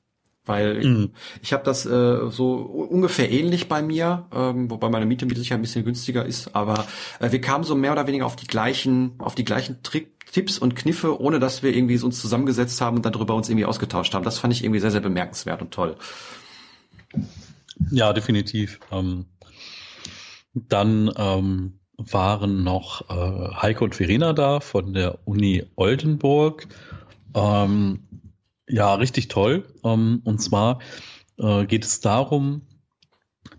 [0.46, 1.11] Weil ich, mhm.
[1.42, 5.61] ich habe das äh, so ungefähr ähnlich bei mir, ähm, wobei meine Miete mit Sicherheit
[5.61, 6.87] ein bisschen günstiger ist, aber
[7.18, 10.59] äh, wir kamen so mehr oder weniger auf die gleichen, auf die gleichen Trick, Tipps
[10.59, 14.24] und Kniffe, ohne dass wir irgendwie uns zusammengesetzt haben und darüber uns irgendwie ausgetauscht haben.
[14.24, 15.96] Das fand ich irgendwie sehr, sehr bemerkenswert und toll.
[17.90, 18.80] Ja, definitiv.
[18.90, 19.26] Ähm,
[20.54, 26.66] dann ähm, waren noch äh, Heike und Verena da von der Uni Oldenburg.
[27.35, 28.00] Ähm,
[28.68, 29.66] ja, richtig toll.
[29.85, 30.81] Ähm, und zwar
[31.38, 32.62] äh, geht es darum,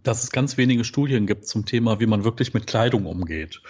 [0.03, 3.61] dass es ganz wenige Studien gibt zum Thema, wie man wirklich mit Kleidung umgeht.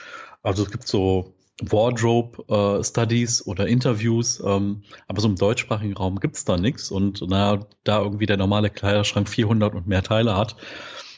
[0.43, 6.19] Also es gibt so Wardrobe äh, Studies oder Interviews, ähm, aber so im deutschsprachigen Raum
[6.19, 6.91] gibt's da nichts.
[6.91, 10.55] Und naja, da irgendwie der normale Kleiderschrank 400 und mehr Teile hat,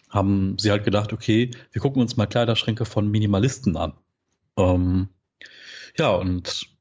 [0.09, 3.93] haben sie halt gedacht, okay, wir gucken uns mal Kleiderschränke von Minimalisten an.
[4.57, 5.09] Ähm,
[5.97, 6.76] ja, und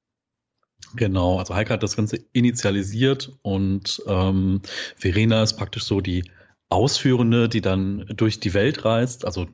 [0.97, 4.63] Genau, also Heike hat das Ganze initialisiert und ähm,
[4.97, 6.31] Verena ist praktisch so die
[6.69, 9.47] Ausführende, die dann durch die Welt reist, also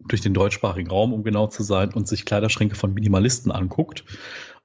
[0.00, 4.04] durch den deutschsprachigen Raum, um genau zu sein, und sich Kleiderschränke von Minimalisten anguckt.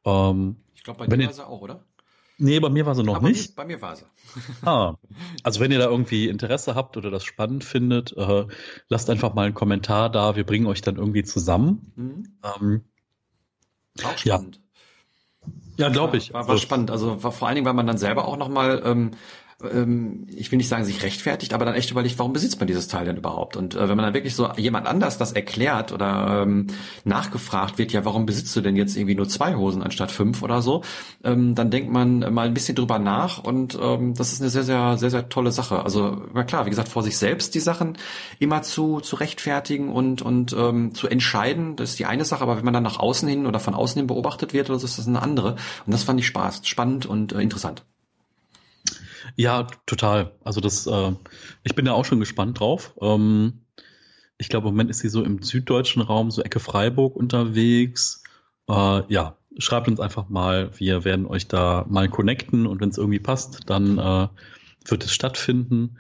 [0.05, 1.85] Ähm, ich glaube, bei dir war sie auch, oder?
[2.37, 3.55] Nee, bei mir war sie noch Aber nicht.
[3.55, 4.05] Bei mir war sie.
[4.65, 4.95] ah,
[5.43, 8.47] also wenn ihr da irgendwie Interesse habt oder das spannend findet, äh,
[8.87, 10.35] lasst einfach mal einen Kommentar da.
[10.35, 11.91] Wir bringen euch dann irgendwie zusammen.
[11.95, 12.23] Mhm.
[12.43, 12.83] Ähm,
[14.03, 14.55] auch spannend.
[14.55, 14.60] Ja.
[15.77, 16.33] Ja, glaube ich.
[16.33, 16.91] War, war, war spannend.
[16.91, 19.11] Also war vor allen Dingen, weil man dann selber auch nochmal ähm,
[19.73, 22.87] ähm, ich will nicht sagen, sich rechtfertigt, aber dann echt überlegt, warum besitzt man dieses
[22.87, 23.55] Teil denn überhaupt?
[23.57, 26.67] Und äh, wenn man dann wirklich so jemand anders das erklärt oder ähm,
[27.03, 30.61] nachgefragt wird, ja, warum besitzt du denn jetzt irgendwie nur zwei Hosen anstatt fünf oder
[30.61, 30.83] so,
[31.23, 34.63] ähm, dann denkt man mal ein bisschen drüber nach und ähm, das ist eine sehr,
[34.63, 35.83] sehr, sehr, sehr tolle Sache.
[35.83, 37.97] Also, na klar, wie gesagt, vor sich selbst die Sachen
[38.39, 42.57] immer zu, zu rechtfertigen und, und ähm, zu entscheiden, das ist die eine Sache, aber
[42.57, 44.97] wenn man dann nach außen hin oder von außen hin beobachtet wird, oder so, ist
[44.97, 45.55] das eine andere.
[45.85, 47.83] Und das fand ich Spaß, spannend und äh, interessant.
[49.35, 50.33] Ja, total.
[50.43, 51.11] Also das, äh,
[51.63, 52.95] ich bin da auch schon gespannt drauf.
[53.01, 53.65] Ähm,
[54.37, 58.23] ich glaube, im Moment ist sie so im süddeutschen Raum, so Ecke Freiburg unterwegs.
[58.67, 60.71] Äh, ja, schreibt uns einfach mal.
[60.79, 64.27] Wir werden euch da mal connecten und wenn es irgendwie passt, dann äh,
[64.85, 65.97] wird es stattfinden.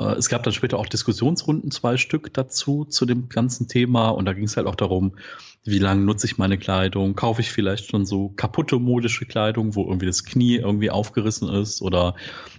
[0.00, 4.08] Äh, es gab dann später auch Diskussionsrunden, zwei Stück dazu, zu dem ganzen Thema.
[4.08, 5.16] Und da ging es halt auch darum,
[5.64, 7.14] wie lange nutze ich meine Kleidung?
[7.14, 11.82] Kaufe ich vielleicht schon so kaputte modische Kleidung, wo irgendwie das Knie irgendwie aufgerissen ist?
[11.82, 12.14] Oder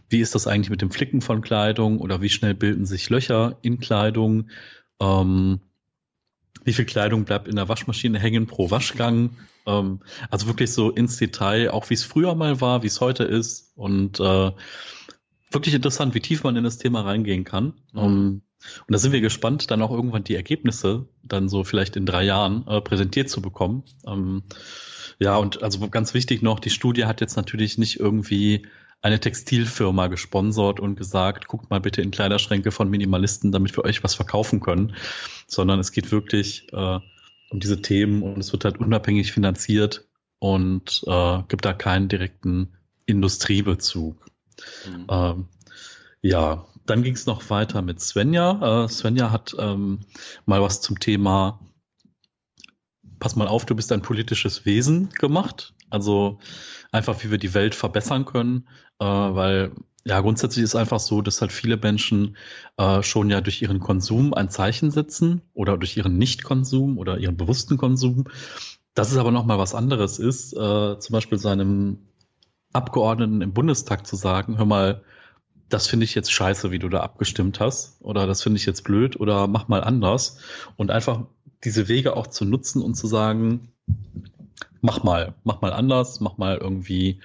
[0.09, 1.99] wie ist das eigentlich mit dem Flicken von Kleidung?
[1.99, 4.49] Oder wie schnell bilden sich Löcher in Kleidung?
[4.99, 5.61] Ähm,
[6.63, 9.31] wie viel Kleidung bleibt in der Waschmaschine hängen pro Waschgang?
[9.65, 13.23] Ähm, also wirklich so ins Detail, auch wie es früher mal war, wie es heute
[13.23, 13.71] ist.
[13.75, 14.51] Und äh,
[15.51, 17.73] wirklich interessant, wie tief man in das Thema reingehen kann.
[17.93, 17.99] Mhm.
[17.99, 18.41] Um,
[18.87, 22.23] und da sind wir gespannt, dann auch irgendwann die Ergebnisse dann so vielleicht in drei
[22.23, 23.83] Jahren äh, präsentiert zu bekommen.
[24.05, 24.43] Ähm,
[25.19, 28.67] ja, und also ganz wichtig noch, die Studie hat jetzt natürlich nicht irgendwie
[29.01, 34.03] eine Textilfirma gesponsert und gesagt, guckt mal bitte in Kleiderschränke von Minimalisten, damit wir euch
[34.03, 34.95] was verkaufen können,
[35.47, 36.99] sondern es geht wirklich äh,
[37.49, 40.05] um diese Themen und es wird halt unabhängig finanziert
[40.39, 42.73] und äh, gibt da keinen direkten
[43.05, 44.30] Industriebezug.
[44.87, 45.07] Mhm.
[45.09, 45.47] Ähm,
[46.21, 48.85] ja, dann ging es noch weiter mit Svenja.
[48.85, 49.99] Äh, Svenja hat ähm,
[50.45, 51.59] mal was zum Thema
[53.21, 55.75] Pass mal auf, du bist ein politisches Wesen gemacht.
[55.91, 56.39] Also
[56.91, 58.67] einfach, wie wir die Welt verbessern können,
[58.99, 62.35] äh, weil ja, grundsätzlich ist einfach so, dass halt viele Menschen
[62.77, 67.37] äh, schon ja durch ihren Konsum ein Zeichen setzen oder durch ihren Nichtkonsum oder ihren
[67.37, 68.25] bewussten Konsum.
[68.95, 71.99] Dass es aber nochmal was anderes ist, äh, zum Beispiel seinem
[72.73, 75.01] Abgeordneten im Bundestag zu sagen, hör mal,
[75.69, 78.83] das finde ich jetzt scheiße, wie du da abgestimmt hast, oder das finde ich jetzt
[78.83, 80.39] blöd, oder mach mal anders.
[80.77, 81.21] Und einfach
[81.63, 83.69] diese Wege auch zu nutzen und zu sagen,
[84.81, 87.19] mach mal, mach mal anders, mach mal irgendwie,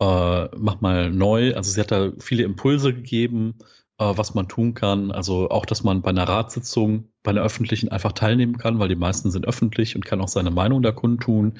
[0.00, 1.54] äh, mach mal neu.
[1.54, 3.54] Also sie hat da viele Impulse gegeben,
[3.98, 5.10] äh, was man tun kann.
[5.10, 8.96] Also auch, dass man bei einer Ratssitzung, bei einer öffentlichen einfach teilnehmen kann, weil die
[8.96, 11.58] meisten sind öffentlich und kann auch seine Meinung da kundtun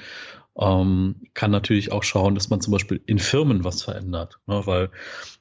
[0.58, 4.38] ähm, kann natürlich auch schauen, dass man zum Beispiel in Firmen was verändert.
[4.46, 4.62] Ne?
[4.66, 4.90] Weil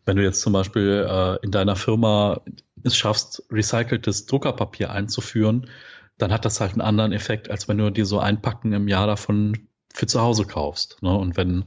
[0.06, 2.42] wenn du jetzt zum Beispiel äh, in deiner Firma
[2.84, 5.70] es schaffst, recyceltes Druckerpapier einzuführen,
[6.18, 8.88] dann hat das halt einen anderen Effekt, als wenn du dir so ein Packen im
[8.88, 11.02] Jahr davon für zu Hause kaufst.
[11.02, 11.16] Ne?
[11.16, 11.66] Und wenn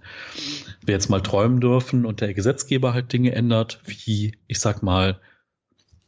[0.85, 5.21] wir jetzt mal träumen dürfen und der Gesetzgeber halt Dinge ändert, wie, ich sag mal,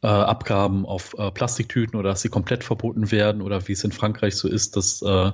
[0.01, 3.91] äh, Abgaben auf äh, Plastiktüten oder dass sie komplett verboten werden oder wie es in
[3.91, 5.31] Frankreich so ist, dass äh,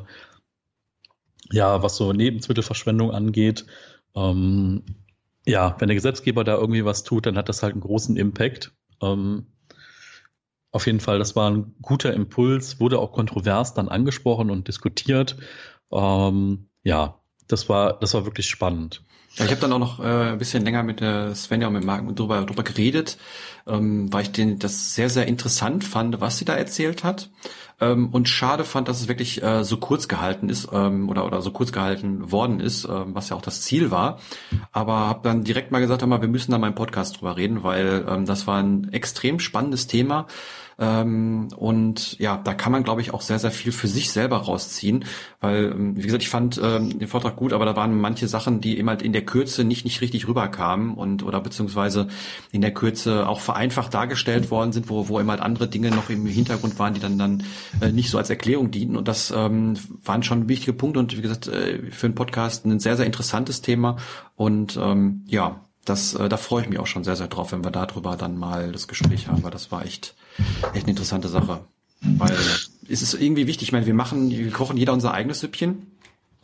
[1.52, 3.66] ja, was so Lebensmittelverschwendung angeht,
[4.16, 4.84] ähm,
[5.46, 8.72] ja, wenn der Gesetzgeber da irgendwie was tut, dann hat das halt einen großen Impact.
[9.02, 9.48] Ähm,
[10.72, 15.38] auf jeden Fall, das war ein guter Impuls, wurde auch kontrovers dann angesprochen und diskutiert.
[15.92, 19.04] Ähm, ja, das war, das war wirklich spannend.
[19.36, 21.84] Ja, ich habe dann auch noch äh, ein bisschen länger mit der Svenja und mit
[21.84, 23.18] Marc drüber, drüber geredet,
[23.68, 27.30] ähm, weil ich den, das sehr, sehr interessant fand, was sie da erzählt hat.
[27.80, 31.42] Ähm, und schade fand, dass es wirklich äh, so kurz gehalten ist ähm, oder, oder
[31.42, 34.20] so kurz gehalten worden ist, ähm, was ja auch das Ziel war.
[34.72, 38.06] Aber habe dann direkt mal gesagt, wir müssen da mal im Podcast drüber reden, weil
[38.08, 40.28] ähm, das war ein extrem spannendes Thema.
[40.80, 44.38] Ähm, und ja, da kann man, glaube ich, auch sehr, sehr viel für sich selber
[44.38, 45.06] rausziehen.
[45.40, 48.62] Weil, ähm, wie gesagt, ich fand ähm, den Vortrag gut, aber da waren manche Sachen,
[48.62, 52.08] die eben halt in der Kürze nicht, nicht richtig rüberkamen und oder beziehungsweise
[52.52, 56.10] in der Kürze auch vereinfacht dargestellt worden sind, wo, wo eben halt andere Dinge noch
[56.10, 57.44] im Hintergrund waren, die dann dann
[57.82, 58.98] äh, nicht so als Erklärung dienten.
[58.98, 62.80] Und das ähm, waren schon wichtige Punkte und wie gesagt, äh, für einen Podcast ein
[62.80, 63.98] sehr, sehr interessantes Thema.
[64.36, 67.64] Und ähm, ja, das, äh, da freue ich mich auch schon sehr, sehr drauf, wenn
[67.64, 70.16] wir darüber dann mal das Gespräch haben, weil das war echt,
[70.74, 71.62] echt eine interessante Sache.
[72.02, 72.36] Weil
[72.90, 75.88] es ist irgendwie wichtig, ich meine, wir machen, wir kochen jeder unser eigenes Süppchen,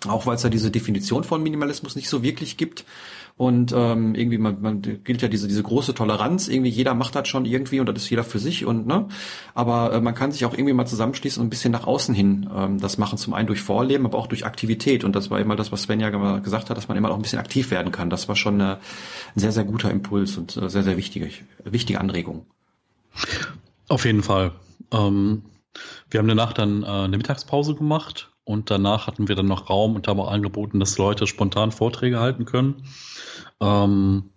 [0.08, 2.86] auch weil es ja diese Definition von Minimalismus nicht so wirklich gibt.
[3.40, 7.30] Und ähm, irgendwie, man, man gilt ja diese, diese große Toleranz, irgendwie jeder macht das
[7.30, 9.08] schon irgendwie und das ist jeder für sich und ne.
[9.54, 12.50] Aber äh, man kann sich auch irgendwie mal zusammenschließen und ein bisschen nach außen hin
[12.54, 15.06] ähm, das machen, zum einen durch Vorleben, aber auch durch Aktivität.
[15.06, 17.22] Und das war immer das, was Sven ja gesagt hat, dass man immer auch ein
[17.22, 18.10] bisschen aktiv werden kann.
[18.10, 18.80] Das war schon eine,
[19.34, 21.30] ein sehr, sehr guter Impuls und äh, sehr, sehr wichtige,
[21.64, 22.46] wichtige Anregung.
[23.88, 24.52] Auf jeden Fall.
[24.92, 25.44] Ähm,
[26.10, 29.94] wir haben danach dann äh, eine Mittagspause gemacht und danach hatten wir dann noch Raum
[29.94, 32.82] und haben auch angeboten, dass Leute spontan Vorträge halten können.
[33.62, 34.32] Ähm,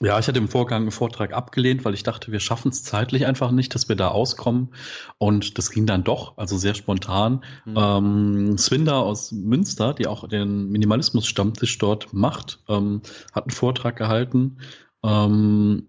[0.00, 3.24] ja, ich hatte im Vorgang einen Vortrag abgelehnt, weil ich dachte, wir schaffen es zeitlich
[3.24, 4.70] einfach nicht, dass wir da auskommen.
[5.18, 7.44] Und das ging dann doch, also sehr spontan.
[7.64, 7.76] Mhm.
[7.76, 14.58] Ähm, Swinder aus Münster, die auch den Minimalismus-Stammtisch dort macht, ähm, hat einen Vortrag gehalten.
[15.04, 15.86] Ähm,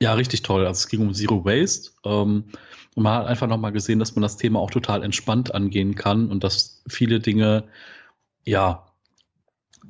[0.00, 0.64] ja, richtig toll.
[0.64, 1.90] Also es ging um Zero Waste.
[2.04, 2.44] Ähm,
[2.94, 6.30] und man hat einfach nochmal gesehen, dass man das Thema auch total entspannt angehen kann
[6.30, 7.64] und dass viele Dinge,
[8.44, 8.86] ja,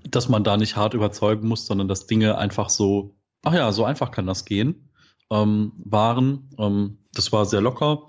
[0.08, 3.84] dass man da nicht hart überzeugen muss, sondern dass Dinge einfach so, ach ja, so
[3.84, 4.88] einfach kann das gehen,
[5.30, 6.50] ähm, waren.
[6.58, 8.06] Ähm, das war sehr locker.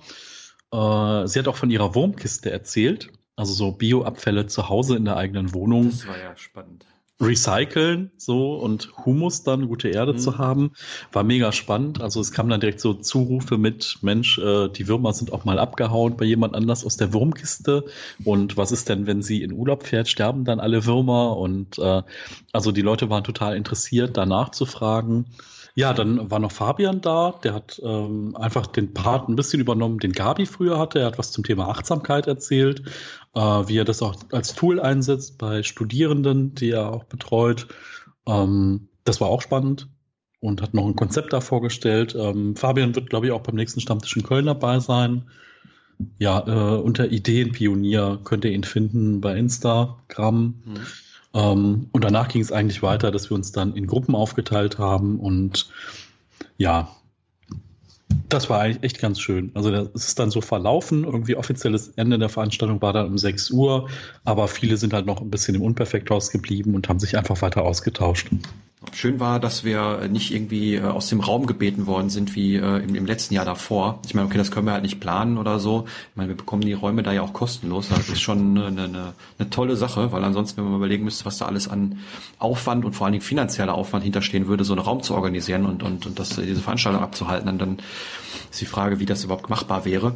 [0.71, 5.17] Äh, sie hat auch von ihrer Wurmkiste erzählt, also so Bioabfälle zu Hause in der
[5.17, 5.89] eigenen Wohnung.
[5.89, 6.85] Das war ja spannend
[7.21, 10.17] recyceln so und Humus dann, gute Erde mhm.
[10.17, 10.71] zu haben,
[11.11, 12.01] war mega spannend.
[12.01, 15.59] Also es kam dann direkt so Zurufe mit, Mensch, äh, die Würmer sind auch mal
[15.59, 17.85] abgehauen bei jemand anders aus der Wurmkiste
[18.23, 22.01] und was ist denn, wenn sie in Urlaub fährt, sterben dann alle Würmer und äh,
[22.51, 25.25] also die Leute waren total interessiert, danach zu fragen.
[25.75, 29.97] Ja, dann war noch Fabian da, der hat ähm, einfach den Part ein bisschen übernommen,
[29.97, 30.99] den Gabi früher hatte.
[30.99, 32.83] Er hat was zum Thema Achtsamkeit erzählt,
[33.33, 37.67] äh, wie er das auch als Tool einsetzt bei Studierenden, die er auch betreut.
[38.27, 39.89] Ähm, das war auch spannend
[40.39, 42.15] und hat noch ein Konzept da vorgestellt.
[42.19, 45.23] Ähm, Fabian wird, glaube ich, auch beim nächsten Stammtisch in Köln dabei sein.
[46.19, 50.61] Ja, äh, unter Ideenpionier könnt ihr ihn finden bei Instagram.
[50.65, 50.79] Mhm.
[51.33, 55.19] Ähm, und danach ging es eigentlich weiter, dass wir uns dann in Gruppen aufgeteilt haben
[55.19, 55.69] und
[56.57, 56.89] ja,
[58.29, 59.51] das war eigentlich echt ganz schön.
[59.53, 61.03] Also das ist dann so verlaufen.
[61.03, 63.89] Irgendwie offizielles Ende der Veranstaltung war dann um 6 Uhr,
[64.23, 67.63] aber viele sind halt noch ein bisschen im Unperfekthaus geblieben und haben sich einfach weiter
[67.63, 68.29] ausgetauscht.
[68.91, 72.83] Schön war, dass wir nicht irgendwie äh, aus dem Raum gebeten worden sind wie äh,
[72.83, 73.99] im, letzten Jahr davor.
[74.05, 75.85] Ich meine, okay, das können wir halt nicht planen oder so.
[75.87, 77.89] Ich meine, wir bekommen die Räume da ja auch kostenlos.
[77.89, 81.37] Das ist schon eine, eine, eine tolle Sache, weil ansonsten, wenn man überlegen müsste, was
[81.37, 81.99] da alles an
[82.39, 85.81] Aufwand und vor allen Dingen finanzieller Aufwand hinterstehen würde, so einen Raum zu organisieren und,
[85.83, 87.77] und, und das, diese Veranstaltung abzuhalten, dann, dann
[88.51, 90.15] ist die Frage, wie das überhaupt machbar wäre.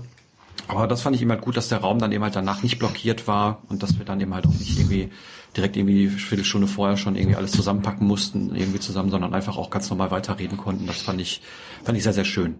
[0.68, 2.80] Aber das fand ich immer halt gut, dass der Raum dann eben halt danach nicht
[2.80, 5.10] blockiert war und dass wir dann eben halt auch nicht irgendwie
[5.56, 9.70] direkt irgendwie eine Viertelstunde vorher schon irgendwie alles zusammenpacken mussten, irgendwie zusammen, sondern einfach auch
[9.70, 10.88] ganz normal weiterreden konnten.
[10.88, 11.42] Das fand ich,
[11.84, 12.60] fand ich sehr, sehr schön.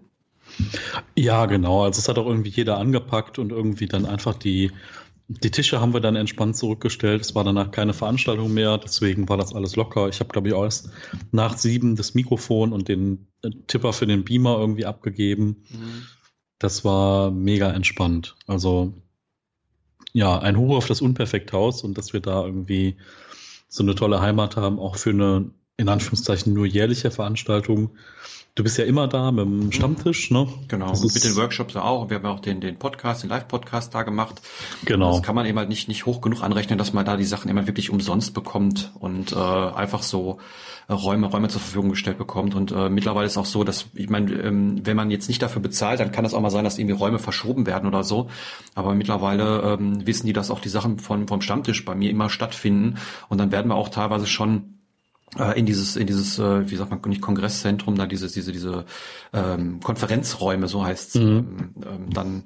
[1.14, 1.84] Ja, genau.
[1.84, 4.72] Also es hat auch irgendwie jeder angepackt und irgendwie dann einfach die,
[5.28, 7.20] die Tische haben wir dann entspannt zurückgestellt.
[7.20, 10.08] Es war danach keine Veranstaltung mehr, deswegen war das alles locker.
[10.08, 10.90] Ich habe, glaube ich, auch erst
[11.30, 15.64] nach sieben das Mikrofon und den äh, Tipper für den Beamer irgendwie abgegeben.
[15.70, 16.02] Mhm.
[16.58, 18.36] Das war mega entspannt.
[18.46, 18.94] Also
[20.12, 22.96] ja, ein Hoch auf das Unperfekthaus und dass wir da irgendwie
[23.68, 27.96] so eine tolle Heimat haben, auch für eine in Anführungszeichen nur jährliche Veranstaltung.
[28.58, 30.48] Du bist ja immer da mit dem Stammtisch, ne?
[30.66, 32.10] Genau, Das und mit den Workshops ja auch.
[32.10, 34.42] Wir haben ja auch den, den Podcast, den Live-Podcast da gemacht.
[34.84, 35.12] Genau.
[35.12, 37.48] Das kann man eben halt nicht, nicht hoch genug anrechnen, dass man da die Sachen
[37.48, 40.38] immer wirklich umsonst bekommt und äh, einfach so
[40.90, 42.56] Räume, Räume zur Verfügung gestellt bekommt.
[42.56, 45.62] Und äh, mittlerweile ist auch so, dass, ich meine, ähm, wenn man jetzt nicht dafür
[45.62, 48.28] bezahlt, dann kann es auch mal sein, dass irgendwie Räume verschoben werden oder so.
[48.74, 52.28] Aber mittlerweile ähm, wissen die, dass auch die Sachen von, vom Stammtisch bei mir immer
[52.28, 52.96] stattfinden.
[53.28, 54.77] Und dann werden wir auch teilweise schon
[55.56, 58.84] in dieses in dieses äh, wie sagt man nicht Kongresszentrum da diese diese diese
[59.32, 62.44] ähm, Konferenzräume so heißt's ähm, ähm, dann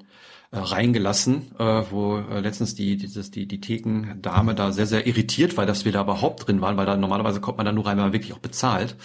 [0.51, 5.55] äh, reingelassen äh, wo äh, letztens die dieses die die Thekendame da sehr sehr irritiert
[5.55, 7.97] war dass wir da überhaupt drin waren weil da normalerweise kommt man da nur rein
[7.97, 8.97] wenn man wirklich auch bezahlt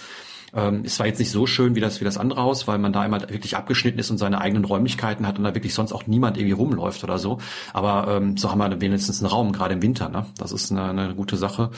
[0.54, 2.92] ähm, es war jetzt nicht so schön wie das wie das andere Haus, weil man
[2.92, 6.06] da immer wirklich abgeschnitten ist und seine eigenen Räumlichkeiten hat und da wirklich sonst auch
[6.06, 7.38] niemand irgendwie rumläuft oder so.
[7.72, 10.08] Aber ähm, so haben wir wenigstens einen Raum, gerade im Winter.
[10.08, 10.26] Ne?
[10.38, 11.70] Das ist eine, eine gute Sache.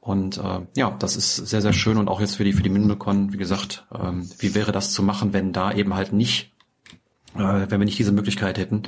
[0.00, 2.70] Und äh, ja, das ist sehr, sehr schön und auch jetzt für die für die
[2.70, 6.52] Minimalcon, wie gesagt, ähm, wie wäre das zu machen, wenn da eben halt nicht,
[7.34, 7.38] äh,
[7.68, 8.82] wenn wir nicht diese Möglichkeit hätten,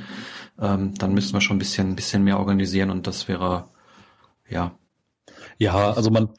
[0.59, 3.65] ähm, dann müssten wir schon ein bisschen, ein bisschen mehr organisieren und das wäre
[4.49, 4.71] ja
[5.57, 6.29] Ja, also man,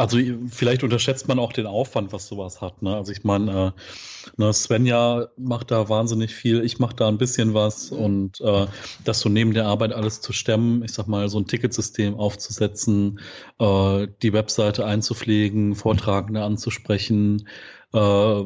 [0.00, 2.80] also vielleicht unterschätzt man auch den Aufwand, was sowas hat.
[2.80, 2.96] Ne?
[2.96, 7.52] Also ich meine, äh, ne, Svenja macht da wahnsinnig viel, ich mache da ein bisschen
[7.52, 8.66] was und äh,
[9.04, 13.20] das so neben der Arbeit alles zu stemmen, ich sag mal, so ein Ticketsystem aufzusetzen,
[13.58, 17.46] äh, die Webseite einzupflegen, Vortragende anzusprechen,
[17.92, 18.44] äh,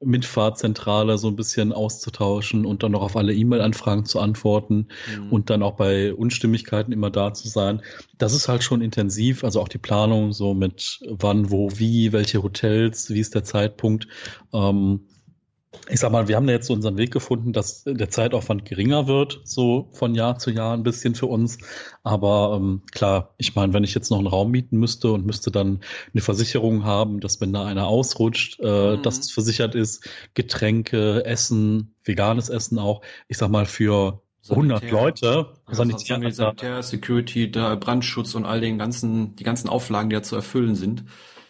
[0.00, 4.88] Mitfahrzentrale so ein bisschen auszutauschen und dann noch auf alle E-Mail-Anfragen zu antworten
[5.30, 7.82] und dann auch bei Unstimmigkeiten immer da zu sein.
[8.18, 12.42] Das ist halt schon intensiv, also auch die Planung so mit wann, wo, wie, welche
[12.42, 14.08] Hotels, wie ist der Zeitpunkt.
[14.52, 15.06] Ähm,
[15.88, 19.06] ich sag mal, wir haben da jetzt so unseren Weg gefunden, dass der Zeitaufwand geringer
[19.06, 21.58] wird, so von Jahr zu Jahr ein bisschen für uns.
[22.02, 25.50] Aber ähm, klar, ich meine, wenn ich jetzt noch einen Raum mieten müsste und müsste
[25.50, 25.80] dann
[26.12, 29.02] eine Versicherung haben, dass wenn da einer ausrutscht, äh, Mhm.
[29.02, 35.00] dass es versichert ist, Getränke, Essen, veganes Essen auch, ich sag mal, für 100 Sanitär.
[35.00, 35.26] Leute,
[35.68, 40.36] Ja, Sanitär, Sanitär, Security, Brandschutz und all den ganzen, die ganzen Auflagen, die da zu
[40.36, 41.04] erfüllen sind.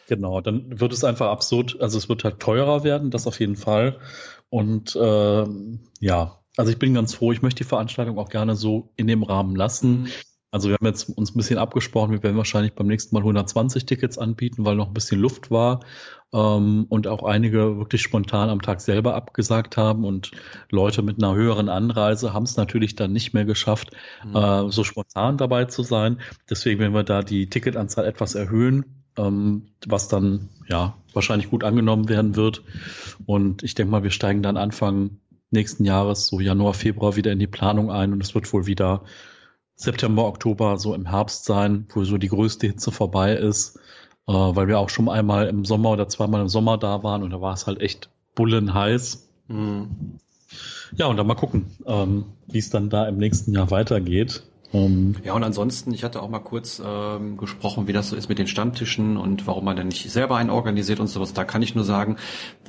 [0.08, 3.56] Genau, dann wird es einfach absurd, also es wird halt teurer werden, das auf jeden
[3.56, 3.98] Fall.
[4.50, 8.92] Und ähm, ja, also ich bin ganz froh, ich möchte die Veranstaltung auch gerne so
[8.96, 10.08] in dem Rahmen lassen.
[10.50, 13.86] Also wir haben jetzt uns ein bisschen abgesprochen, wir werden wahrscheinlich beim nächsten Mal 120
[13.86, 15.80] Tickets anbieten, weil noch ein bisschen Luft war
[16.32, 20.30] ähm, und auch einige wirklich spontan am Tag selber abgesagt haben und
[20.70, 23.90] Leute mit einer höheren Anreise haben es natürlich dann nicht mehr geschafft,
[24.24, 24.36] Mhm.
[24.36, 26.20] äh, so spontan dabei zu sein.
[26.48, 32.08] Deswegen werden wir da die Ticketanzahl etwas erhöhen, ähm, was dann ja wahrscheinlich gut angenommen
[32.08, 32.62] werden wird.
[33.26, 35.18] Und ich denke mal, wir steigen dann Anfang
[35.50, 39.02] nächsten Jahres, so Januar, Februar, wieder in die Planung ein und es wird wohl wieder
[39.76, 43.76] September, Oktober, so im Herbst sein, wo so die größte Hitze vorbei ist,
[44.26, 47.30] äh, weil wir auch schon einmal im Sommer oder zweimal im Sommer da waren und
[47.30, 49.28] da war es halt echt bullenheiß.
[49.48, 50.18] Mhm.
[50.96, 54.44] Ja, und dann mal gucken, ähm, wie es dann da im nächsten Jahr weitergeht.
[54.74, 58.28] Ähm, Ja, und ansonsten, ich hatte auch mal kurz ähm, gesprochen, wie das so ist
[58.28, 61.32] mit den Stammtischen und warum man dann nicht selber einen organisiert und sowas.
[61.32, 62.16] Da kann ich nur sagen,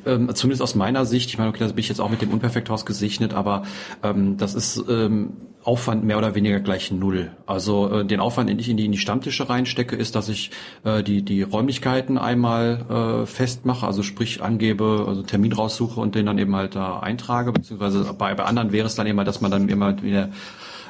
[0.05, 2.31] ähm, zumindest aus meiner Sicht, ich meine, okay, da bin ich jetzt auch mit dem
[2.31, 3.63] Unperfekthaus gesegnet, aber
[4.03, 7.31] ähm, das ist ähm, Aufwand mehr oder weniger gleich null.
[7.47, 10.51] Also äh, den Aufwand, den ich in die, in die Stammtische reinstecke, ist, dass ich
[10.83, 16.27] äh, die, die Räumlichkeiten einmal äh, festmache, also sprich angebe, also Termin raussuche und den
[16.27, 19.49] dann eben halt da eintrage, beziehungsweise bei, bei anderen wäre es dann immer, dass man
[19.49, 20.29] dann immer wieder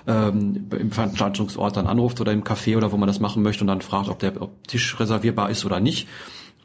[0.08, 3.68] ähm, im Veranstaltungsort dann anruft oder im Café oder wo man das machen möchte und
[3.68, 6.08] dann fragt, ob der ob Tisch reservierbar ist oder nicht.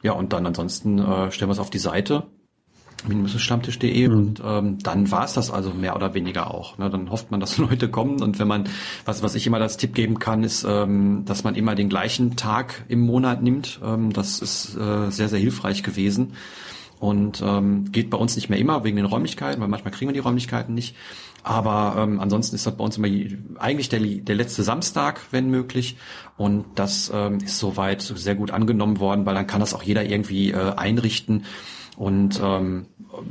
[0.03, 2.25] Ja, und dann ansonsten äh, stellen wir es auf die Seite
[3.07, 4.15] minimumstammtisch.de Mhm.
[4.15, 6.79] und ähm, dann war es das also mehr oder weniger auch.
[6.79, 6.91] Ne?
[6.91, 8.65] Dann hofft man, dass Leute kommen und wenn man,
[9.05, 12.37] was, was ich immer als Tipp geben kann, ist, ähm, dass man immer den gleichen
[12.37, 13.81] Tag im Monat nimmt.
[13.85, 16.35] Ähm, das ist äh, sehr, sehr hilfreich gewesen
[16.99, 20.15] und ähm, geht bei uns nicht mehr immer wegen den Räumlichkeiten, weil manchmal kriegen wir
[20.15, 20.95] die Räumlichkeiten nicht.
[21.43, 23.09] Aber ähm, ansonsten ist das bei uns immer
[23.59, 25.97] eigentlich der, der letzte Samstag, wenn möglich.
[26.41, 30.07] Und das ähm, ist soweit sehr gut angenommen worden, weil dann kann das auch jeder
[30.07, 31.45] irgendwie äh, einrichten
[31.99, 32.87] und ähm,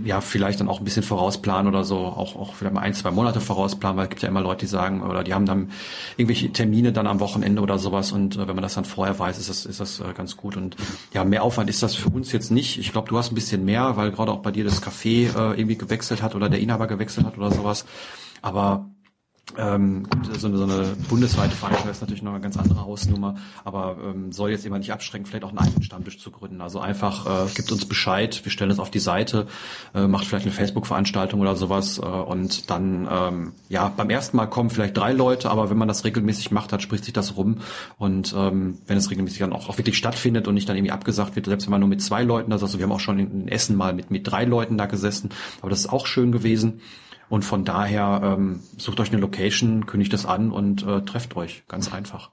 [0.06, 3.10] ja, vielleicht dann auch ein bisschen vorausplanen oder so, auch, auch vielleicht mal ein, zwei
[3.10, 5.72] Monate vorausplanen, weil es gibt ja immer Leute, die sagen, oder die haben dann
[6.18, 9.40] irgendwelche Termine dann am Wochenende oder sowas und äh, wenn man das dann vorher weiß,
[9.40, 10.76] ist das, ist das äh, ganz gut und
[11.12, 12.78] ja, mehr Aufwand ist das für uns jetzt nicht.
[12.78, 15.60] Ich glaube, du hast ein bisschen mehr, weil gerade auch bei dir das Café äh,
[15.60, 17.86] irgendwie gewechselt hat oder der Inhaber gewechselt hat oder sowas,
[18.44, 18.86] aber
[19.58, 23.36] Ähm, gut, so, eine, so eine bundesweite Veranstaltung ist natürlich noch eine ganz andere Hausnummer,
[23.66, 26.62] aber ähm, soll jetzt immer nicht abschrecken, vielleicht auch einen eigenen Stammtisch zu gründen.
[26.62, 29.48] Also einfach äh, gibt uns Bescheid, wir stellen es auf die Seite,
[29.96, 34.48] äh, macht vielleicht eine Facebook-Veranstaltung oder sowas äh, und dann, ähm, ja, beim ersten Mal
[34.48, 37.58] kommen vielleicht drei Leute, aber wenn man das regelmäßig macht, dann spricht sich das rum
[37.98, 41.36] und ähm, wenn es regelmäßig dann auch, auch wirklich stattfindet und nicht dann irgendwie abgesagt
[41.36, 43.48] wird, selbst wenn man nur mit zwei Leuten das, also wir haben auch schon in
[43.48, 45.32] Essen mal mit, mit drei Leuten da gesessen,
[45.62, 46.82] aber das ist auch schön gewesen.
[47.30, 51.64] Und von daher ähm, sucht euch eine Location, kündigt es an und äh, trefft euch.
[51.68, 52.32] Ganz einfach.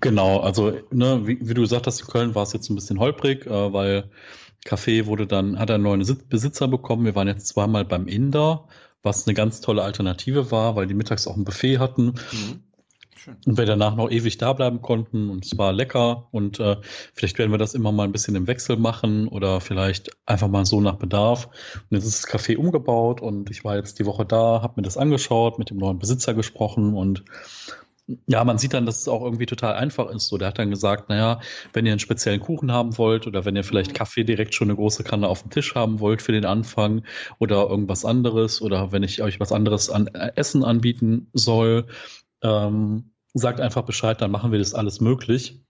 [0.00, 3.00] Genau, also ne, wie, wie du gesagt hast, in Köln war es jetzt ein bisschen
[3.00, 4.10] holprig, äh, weil
[4.64, 7.04] Café wurde dann, hat einen neuen Besitzer bekommen.
[7.04, 8.68] Wir waren jetzt zweimal beim Inder,
[9.02, 12.14] was eine ganz tolle Alternative war, weil die mittags auch ein Buffet hatten.
[12.32, 12.62] Mhm.
[13.22, 13.36] Schön.
[13.44, 16.76] Und wir danach noch ewig da bleiben konnten und es war lecker und äh,
[17.12, 20.64] vielleicht werden wir das immer mal ein bisschen im Wechsel machen oder vielleicht einfach mal
[20.64, 21.46] so nach Bedarf.
[21.90, 24.82] Und jetzt ist das Café umgebaut und ich war jetzt die Woche da, habe mir
[24.82, 27.22] das angeschaut, mit dem neuen Besitzer gesprochen und
[28.26, 30.28] ja, man sieht dann, dass es auch irgendwie total einfach ist.
[30.28, 31.40] So, der hat dann gesagt, naja,
[31.74, 33.94] wenn ihr einen speziellen Kuchen haben wollt oder wenn ihr vielleicht.
[33.94, 37.04] Kaffee direkt schon eine große Kanne auf dem Tisch haben wollt für den Anfang
[37.38, 41.86] oder irgendwas anderes oder wenn ich euch was anderes an äh, Essen anbieten soll,
[42.42, 45.62] ähm, sagt einfach Bescheid, dann machen wir das alles möglich.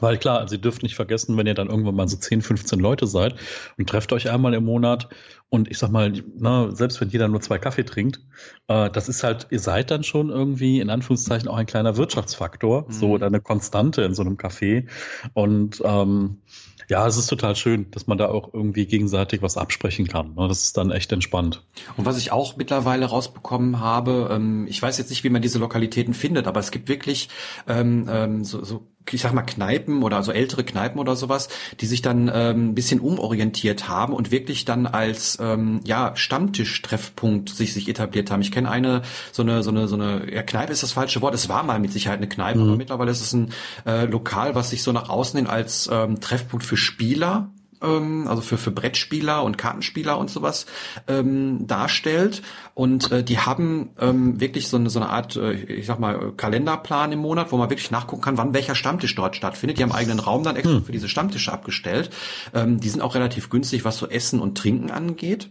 [0.00, 2.78] Weil klar, also ihr dürft nicht vergessen, wenn ihr dann irgendwann mal so 10, 15
[2.78, 3.36] Leute seid
[3.78, 5.08] und trefft euch einmal im Monat
[5.48, 8.20] und ich sag mal, na, selbst wenn jeder nur zwei Kaffee trinkt,
[8.68, 12.86] äh, das ist halt, ihr seid dann schon irgendwie in Anführungszeichen auch ein kleiner Wirtschaftsfaktor,
[12.88, 12.92] mhm.
[12.92, 14.88] so oder eine Konstante in so einem Café.
[15.32, 16.42] Und ähm,
[16.88, 20.34] ja, es ist total schön, dass man da auch irgendwie gegenseitig was absprechen kann.
[20.34, 20.48] Ne?
[20.48, 21.64] Das ist dann echt entspannt.
[21.96, 25.58] Und was ich auch mittlerweile rausbekommen habe, ähm, ich weiß jetzt nicht, wie man diese
[25.58, 27.28] Lokalitäten findet, aber es gibt wirklich
[27.66, 31.48] ähm, ähm, so, so ich sag mal Kneipen oder so ältere Kneipen oder sowas,
[31.80, 37.50] die sich dann ähm, ein bisschen umorientiert haben und wirklich dann als ähm, ja Stammtisch-Treffpunkt
[37.50, 38.42] sich sich etabliert haben.
[38.42, 39.02] Ich kenne eine
[39.32, 41.34] so eine so eine so eine ja, Kneipe ist das falsche Wort.
[41.34, 42.68] Es war mal mit Sicherheit eine Kneipe, mhm.
[42.68, 43.52] aber mittlerweile ist es ein
[43.84, 47.50] äh, Lokal, was sich so nach außen hin als ähm, Treffpunkt für Spieler
[47.82, 50.66] ähm, also für, für Brettspieler und Kartenspieler und sowas
[51.08, 52.42] ähm, darstellt.
[52.74, 56.32] Und äh, die haben ähm, wirklich so eine, so eine Art, äh, ich sag mal,
[56.36, 59.78] Kalenderplan im Monat, wo man wirklich nachgucken kann, wann welcher Stammtisch dort stattfindet.
[59.78, 60.84] Die haben eigenen Raum dann extra hm.
[60.84, 62.10] für diese Stammtische abgestellt.
[62.54, 65.50] Ähm, die sind auch relativ günstig, was so Essen und Trinken angeht.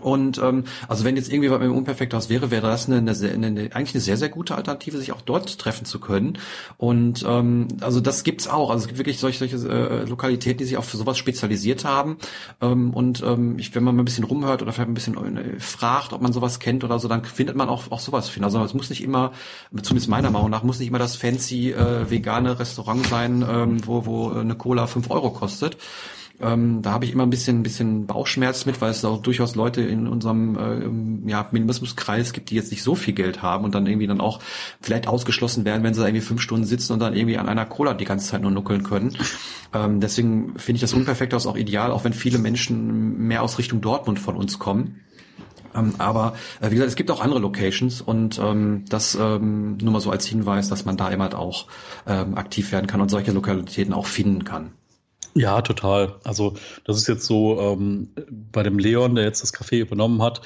[0.00, 3.46] Und ähm, also wenn jetzt irgendwie was mit dem Unperfekthaus wäre, wäre das eine, eine,
[3.46, 6.38] eine, eigentlich eine sehr, sehr gute Alternative, sich auch dort treffen zu können.
[6.76, 8.70] Und ähm, also das gibt's auch.
[8.70, 12.18] Also es gibt wirklich solche, solche äh, Lokalitäten, die sich auch für sowas spezialisiert haben.
[12.60, 15.60] Ähm, und ähm, ich, wenn man mal ein bisschen rumhört oder vielleicht ein bisschen äh,
[15.60, 18.44] fragt, ob man sowas kennt oder so, dann findet man auch, auch sowas finden.
[18.44, 19.32] Also es muss nicht immer,
[19.82, 24.06] zumindest meiner Meinung nach, muss nicht immer das fancy äh, vegane Restaurant sein, ähm, wo,
[24.06, 25.76] wo eine Cola fünf Euro kostet.
[26.40, 29.82] Ähm, da habe ich immer ein bisschen, bisschen Bauchschmerz mit, weil es auch durchaus Leute
[29.82, 30.56] in unserem
[31.26, 34.20] äh, ja, Minimalismuskreis gibt, die jetzt nicht so viel Geld haben und dann irgendwie dann
[34.20, 34.40] auch
[34.80, 37.66] vielleicht ausgeschlossen werden, wenn sie da irgendwie fünf Stunden sitzen und dann irgendwie an einer
[37.66, 39.16] Cola die ganze Zeit nur nuckeln können.
[39.74, 43.80] Ähm, deswegen finde ich das Unperfekthaus auch ideal, auch wenn viele Menschen mehr aus Richtung
[43.80, 45.00] Dortmund von uns kommen.
[45.74, 49.92] Ähm, aber äh, wie gesagt, es gibt auch andere Locations und ähm, das ähm, nur
[49.92, 51.66] mal so als Hinweis, dass man da immer auch
[52.06, 54.72] ähm, aktiv werden kann und solche Lokalitäten auch finden kann.
[55.34, 56.16] Ja, total.
[56.24, 56.54] Also
[56.84, 60.42] das ist jetzt so ähm, bei dem Leon, der jetzt das Café übernommen hat,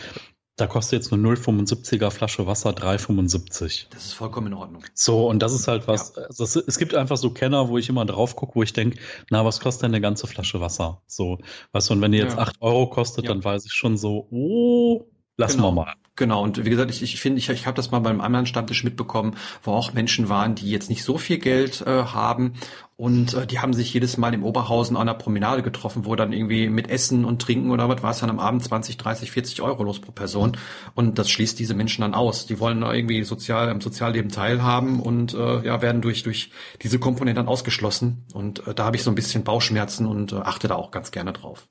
[0.57, 3.87] da kostet jetzt eine 0,75er Flasche Wasser 3,75.
[3.91, 4.85] Das ist vollkommen in Ordnung.
[4.93, 6.25] So, und das ist halt was, ja.
[6.25, 8.99] also es, es, gibt einfach so Kenner, wo ich immer drauf gucke, wo ich denke,
[9.31, 11.03] na, was kostet denn eine ganze Flasche Wasser?
[11.07, 11.39] So,
[11.73, 12.43] weißt du, und wenn die jetzt ja.
[12.43, 13.31] 8 Euro kostet, ja.
[13.31, 15.07] dann weiß ich schon so, oh,
[15.43, 15.71] lassen genau.
[15.71, 15.95] wir mal.
[16.15, 18.85] Genau, und wie gesagt, ich, ich finde, ich, ich habe das mal beim anderen Stammtisch
[18.85, 22.55] mitbekommen, wo auch Menschen waren, die jetzt nicht so viel Geld äh, haben
[22.97, 26.33] und äh, die haben sich jedes Mal im Oberhausen an der Promenade getroffen, wo dann
[26.33, 29.63] irgendwie mit Essen und Trinken oder was war es dann am Abend 20, 30, 40
[29.63, 30.57] Euro los pro Person.
[30.95, 32.47] Und das schließt diese Menschen dann aus.
[32.47, 36.51] Die wollen irgendwie sozial am Sozialleben teilhaben und äh, ja werden durch durch
[36.83, 38.27] diese Komponente dann ausgeschlossen.
[38.35, 41.11] Und äh, da habe ich so ein bisschen Bauchschmerzen und äh, achte da auch ganz
[41.11, 41.69] gerne drauf.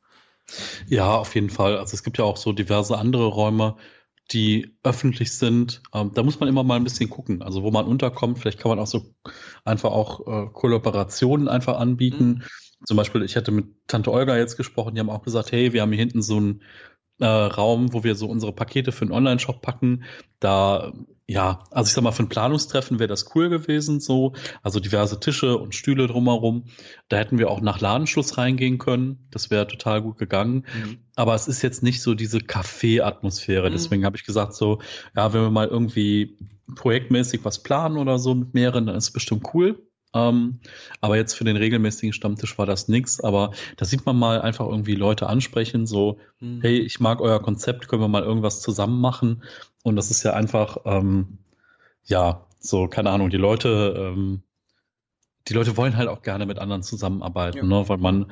[0.87, 1.77] Ja, auf jeden Fall.
[1.77, 3.77] Also es gibt ja auch so diverse andere Räume,
[4.31, 5.81] die öffentlich sind.
[5.93, 8.39] Ähm, da muss man immer mal ein bisschen gucken, also wo man unterkommt.
[8.39, 9.13] Vielleicht kann man auch so
[9.65, 12.25] einfach auch äh, Kollaborationen einfach anbieten.
[12.25, 12.43] Mhm.
[12.85, 15.81] Zum Beispiel, ich hatte mit Tante Olga jetzt gesprochen, die haben auch gesagt, hey, wir
[15.81, 16.61] haben hier hinten so ein
[17.19, 20.03] äh, Raum, wo wir so unsere Pakete für einen Online-Shop packen.
[20.39, 20.91] Da,
[21.31, 24.33] ja, also ich sag mal, für ein Planungstreffen wäre das cool gewesen, so.
[24.63, 26.65] Also diverse Tische und Stühle drumherum.
[27.07, 29.27] Da hätten wir auch nach Ladenschluss reingehen können.
[29.31, 30.65] Das wäre total gut gegangen.
[30.75, 30.97] Mhm.
[31.15, 33.69] Aber es ist jetzt nicht so diese Café-Atmosphäre.
[33.69, 33.73] Mhm.
[33.73, 34.79] Deswegen habe ich gesagt, so,
[35.15, 36.37] ja, wenn wir mal irgendwie
[36.75, 39.81] projektmäßig was planen oder so mit mehreren, dann ist es bestimmt cool.
[40.13, 40.59] Ähm,
[40.99, 43.21] aber jetzt für den regelmäßigen Stammtisch war das nix.
[43.21, 46.59] Aber da sieht man mal einfach irgendwie Leute ansprechen, so, mhm.
[46.61, 49.43] hey, ich mag euer Konzept, können wir mal irgendwas zusammen machen.
[49.83, 51.39] Und das ist ja einfach, ähm,
[52.03, 54.43] ja, so, keine Ahnung, die Leute, ähm,
[55.47, 57.63] die Leute wollen halt auch gerne mit anderen zusammenarbeiten, ja.
[57.63, 57.89] ne?
[57.89, 58.31] weil man,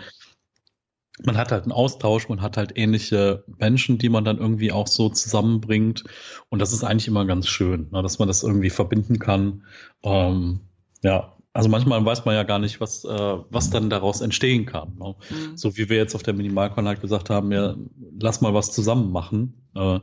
[1.23, 4.87] man hat halt einen Austausch, man hat halt ähnliche Menschen, die man dann irgendwie auch
[4.87, 6.03] so zusammenbringt.
[6.49, 8.03] Und das ist eigentlich immer ganz schön, ne?
[8.03, 9.65] dass man das irgendwie verbinden kann.
[10.03, 10.61] Ähm,
[11.01, 14.95] ja, also manchmal weiß man ja gar nicht, was, äh, was dann daraus entstehen kann.
[14.99, 15.15] Ne?
[15.29, 15.57] Mhm.
[15.57, 17.75] So wie wir jetzt auf der Minimalcon halt gesagt haben, ja,
[18.19, 19.53] lass mal was zusammen machen.
[19.75, 19.99] Äh,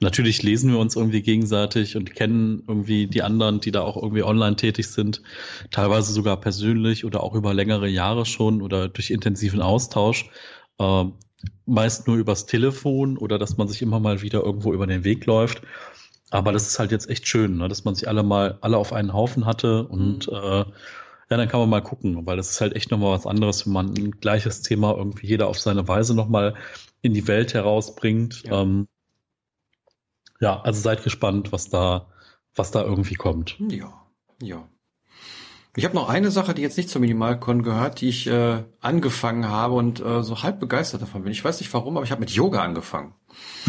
[0.00, 4.24] natürlich lesen wir uns irgendwie gegenseitig und kennen irgendwie die anderen, die da auch irgendwie
[4.24, 5.22] online tätig sind,
[5.70, 10.28] teilweise sogar persönlich oder auch über längere Jahre schon oder durch intensiven Austausch.
[10.78, 11.04] Äh,
[11.66, 15.26] meist nur übers Telefon oder dass man sich immer mal wieder irgendwo über den Weg
[15.26, 15.62] läuft.
[16.30, 18.92] Aber das ist halt jetzt echt schön, ne, dass man sich alle mal alle auf
[18.92, 20.34] einen Haufen hatte und mhm.
[20.34, 20.64] äh,
[21.30, 23.72] ja, dann kann man mal gucken, weil das ist halt echt nochmal was anderes, wenn
[23.74, 26.54] man ein gleiches Thema irgendwie jeder auf seine Weise nochmal
[27.02, 28.44] in die Welt herausbringt.
[28.44, 28.62] Ja.
[28.62, 28.88] Ähm,
[30.40, 32.06] ja, also seid gespannt, was da,
[32.54, 33.58] was da irgendwie kommt.
[33.70, 34.06] Ja,
[34.40, 34.68] ja.
[35.78, 39.48] Ich habe noch eine Sache, die jetzt nicht zur Minimalcon gehört, die ich äh, angefangen
[39.48, 41.30] habe und äh, so halb begeistert davon bin.
[41.30, 43.14] Ich weiß nicht warum, aber ich habe mit Yoga angefangen.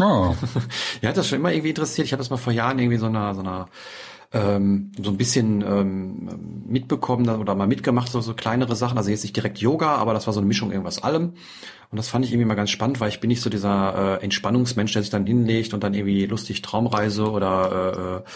[0.00, 0.34] Oh.
[1.02, 2.06] ja, hat das schon immer irgendwie interessiert.
[2.06, 3.68] Ich habe das mal vor Jahren irgendwie so einer so einer
[4.32, 8.98] ähm, so ein bisschen ähm, mitbekommen oder mal mitgemacht, so, so kleinere Sachen.
[8.98, 11.34] Also jetzt nicht direkt Yoga, aber das war so eine Mischung irgendwas allem.
[11.92, 14.24] Und das fand ich irgendwie mal ganz spannend, weil ich bin nicht so dieser äh,
[14.24, 18.30] Entspannungsmensch, der sich dann hinlegt und dann irgendwie lustig Traumreise oder äh,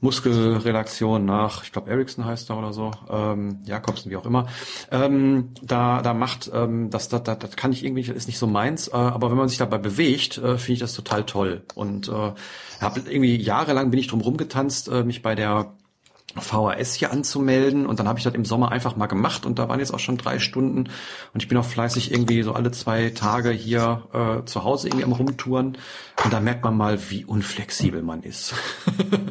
[0.00, 4.46] Muskelrelaktion nach, ich glaube Ericsson heißt er oder so, ähm, Jakobsen, wie auch immer,
[4.90, 8.46] ähm, da, da macht, ähm, das, das, das, das kann ich irgendwie, ist nicht so
[8.46, 11.62] meins, äh, aber wenn man sich dabei bewegt, äh, finde ich das total toll.
[11.74, 12.32] Und äh,
[12.80, 15.72] hab irgendwie jahrelang bin ich drum rumgetanzt, äh, mich bei der
[16.36, 19.68] VHS hier anzumelden und dann habe ich das im Sommer einfach mal gemacht und da
[19.68, 20.88] waren jetzt auch schon drei Stunden
[21.32, 25.04] und ich bin auch fleißig irgendwie so alle zwei Tage hier äh, zu Hause irgendwie
[25.04, 25.78] am Rumtouren
[26.24, 28.54] und da merkt man mal, wie unflexibel man ist.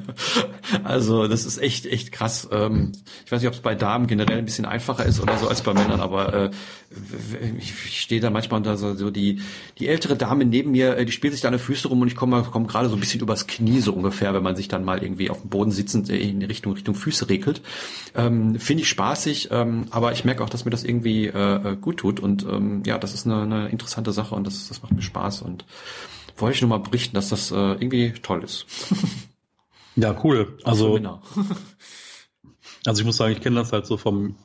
[0.83, 2.49] also das ist echt, echt krass.
[2.51, 2.91] Ähm,
[3.25, 5.61] ich weiß nicht, ob es bei Damen generell ein bisschen einfacher ist oder so als
[5.61, 6.51] bei Männern, aber äh,
[7.57, 9.41] ich stehe da manchmal da so, so die,
[9.77, 12.07] die ältere Dame neben mir, äh, die spielt sich da an den Füße rum und
[12.07, 14.83] ich komme komm gerade so ein bisschen übers Knie so ungefähr, wenn man sich dann
[14.83, 17.61] mal irgendwie auf dem Boden sitzend in Richtung, Richtung Füße regelt.
[18.15, 21.97] Ähm, Finde ich spaßig, ähm, aber ich merke auch, dass mir das irgendwie äh, gut
[21.97, 25.01] tut und ähm, ja, das ist eine, eine interessante Sache und das, das macht mir
[25.01, 25.65] Spaß und
[26.37, 28.65] wollte ich nur mal berichten, dass das äh, irgendwie toll ist.
[29.95, 30.57] ja, cool.
[30.63, 30.97] Also,
[32.85, 34.35] also ich muss sagen, ich kenne das halt so vom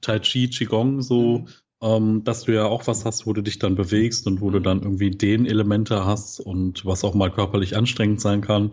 [0.00, 1.48] Tai Chi, Qigong so, mhm.
[1.82, 4.60] ähm, dass du ja auch was hast, wo du dich dann bewegst und wo du
[4.60, 8.72] dann irgendwie den Elemente hast und was auch mal körperlich anstrengend sein kann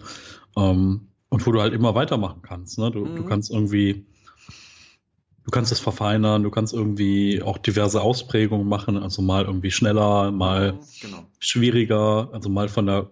[0.57, 2.77] ähm, und wo du halt immer weitermachen kannst.
[2.77, 2.91] Ne?
[2.91, 3.15] Du, mhm.
[3.15, 4.05] du kannst irgendwie
[5.45, 10.31] du kannst es verfeinern, du kannst irgendwie auch diverse Ausprägungen machen, also mal irgendwie schneller,
[10.31, 11.25] mal genau.
[11.39, 13.09] schwieriger, also mal von der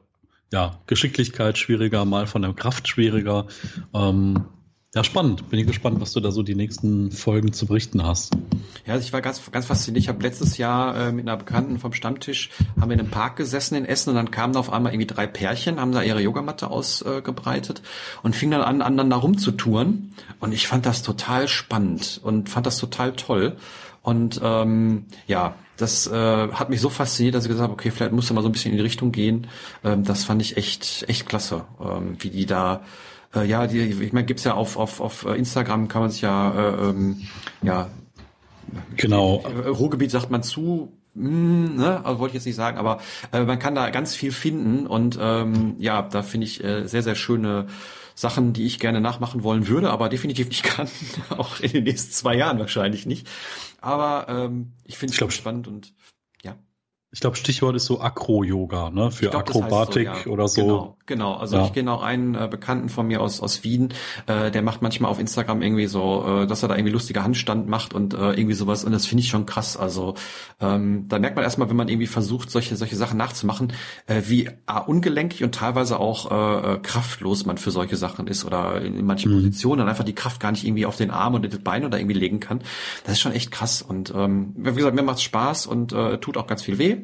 [0.54, 3.48] ja, Geschicklichkeit schwieriger, mal von der Kraft schwieriger.
[3.94, 4.46] Ähm,
[4.94, 5.50] ja, spannend.
[5.50, 8.36] Bin ich gespannt, was du da so die nächsten Folgen zu berichten hast.
[8.86, 10.04] Ja, also ich war ganz, ganz fasziniert.
[10.04, 13.38] Ich habe letztes Jahr äh, mit einer Bekannten vom Stammtisch, haben wir in einem Park
[13.38, 16.22] gesessen in Essen und dann kamen da auf einmal irgendwie drei Pärchen, haben da ihre
[16.22, 20.14] Yogamatte ausgebreitet äh, und fingen dann an, aneinander rumzutouren.
[20.40, 23.56] Und ich fand das total spannend und fand das total toll.
[24.02, 28.12] Und ähm, ja, das äh, hat mich so fasziniert, dass ich gesagt habe, okay, vielleicht
[28.12, 29.48] musst du mal so ein bisschen in die Richtung gehen.
[29.84, 32.82] Ähm, das fand ich echt, echt klasse, ähm, wie die da
[33.36, 36.52] äh, ja, die, ich meine, gibt's ja auf, auf, auf Instagram kann man sich ja,
[36.52, 37.28] äh, ähm,
[37.62, 37.90] ja,
[38.98, 39.38] genau.
[39.38, 43.00] Ruhrgebiet sagt man zu, hm, ne, also wollte ich jetzt nicht sagen, aber
[43.32, 47.04] äh, man kann da ganz viel finden und ähm, ja, da finde ich äh, sehr,
[47.04, 47.68] sehr schöne
[48.16, 50.88] Sachen, die ich gerne nachmachen wollen würde, aber definitiv nicht kann,
[51.30, 53.28] auch in den nächsten zwei Jahren wahrscheinlich nicht.
[53.80, 55.94] Aber ähm, ich finde es spannend und
[57.14, 59.12] ich glaube, Stichwort ist so Akro-Yoga, ne?
[59.12, 60.26] Für glaub, Akrobatik so, ja.
[60.28, 60.62] oder so.
[60.62, 61.34] Genau, genau.
[61.34, 61.66] Also ja.
[61.66, 63.90] ich kenne auch einen äh, Bekannten von mir aus aus Wien,
[64.28, 67.68] äh, der macht manchmal auf Instagram irgendwie so, äh, dass er da irgendwie lustige Handstand
[67.68, 68.86] macht und äh, irgendwie sowas.
[68.86, 69.76] Und das finde ich schon krass.
[69.76, 70.16] Also
[70.62, 73.74] ähm, da merkt man erstmal, wenn man irgendwie versucht, solche solche Sachen nachzumachen,
[74.08, 74.52] äh, wie äh,
[74.88, 79.06] ungelenkig und teilweise auch äh, äh, kraftlos man für solche Sachen ist oder in, in
[79.06, 79.38] manchen mhm.
[79.40, 82.00] Positionen dann einfach die Kraft gar nicht irgendwie auf den Arm oder das Bein oder
[82.00, 82.62] irgendwie legen kann.
[83.04, 83.82] Das ist schon echt krass.
[83.82, 87.04] Und ähm, wie gesagt, mir macht's Spaß und äh, tut auch ganz viel weh.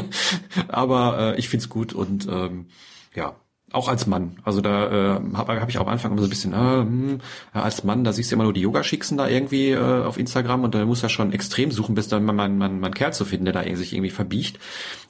[0.68, 2.66] Aber äh, ich find's gut und ähm,
[3.14, 3.36] ja,
[3.72, 4.38] auch als Mann.
[4.44, 7.20] Also da äh, habe hab ich auch am Anfang immer so ein bisschen, äh, hm,
[7.52, 10.74] als Mann, da siehst du immer nur die Yoga-Schicksen da irgendwie äh, auf Instagram und
[10.74, 13.46] da muss ja schon extrem suchen, bis dann mal mein, mein, mein Kerl zu finden,
[13.46, 14.58] der da sich irgendwie verbiegt.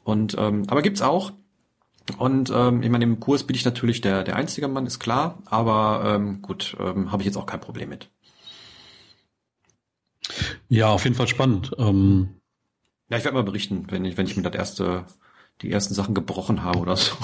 [0.02, 1.32] Und ähm, aber gibt's auch.
[2.18, 5.38] Und ähm, ich meine, im Kurs bin ich natürlich der, der einzige Mann, ist klar,
[5.46, 8.10] aber ähm, gut, ähm, habe ich jetzt auch kein Problem mit.
[10.68, 11.72] Ja, auf jeden Fall spannend.
[11.78, 12.40] Ähm,
[13.08, 15.06] ja, ich werde mal berichten, wenn ich, wenn ich mir das erste,
[15.62, 17.14] die ersten Sachen gebrochen habe oder so.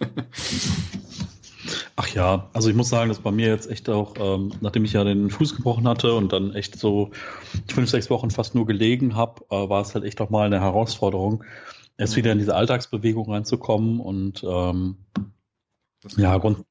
[2.14, 5.04] ja, also ich muss sagen, dass bei mir jetzt echt auch, ähm, nachdem ich ja
[5.04, 7.10] den Fuß gebrochen hatte und dann echt so
[7.68, 10.60] fünf, sechs Wochen fast nur gelegen habe, äh, war es halt echt auch mal eine
[10.60, 11.44] Herausforderung,
[11.98, 14.96] erst wieder in diese Alltagsbewegung reinzukommen und ähm,
[16.16, 16.64] ja, grund,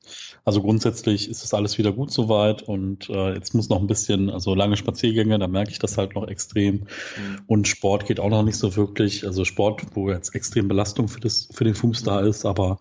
[0.46, 4.30] also grundsätzlich ist das alles wieder gut soweit und äh, jetzt muss noch ein bisschen,
[4.30, 6.76] also lange Spaziergänge, da merke ich das halt noch extrem.
[6.76, 7.42] Mhm.
[7.48, 9.26] Und Sport geht auch noch nicht so wirklich.
[9.26, 12.80] Also Sport, wo jetzt extrem Belastung für, das, für den Fuß da ist, aber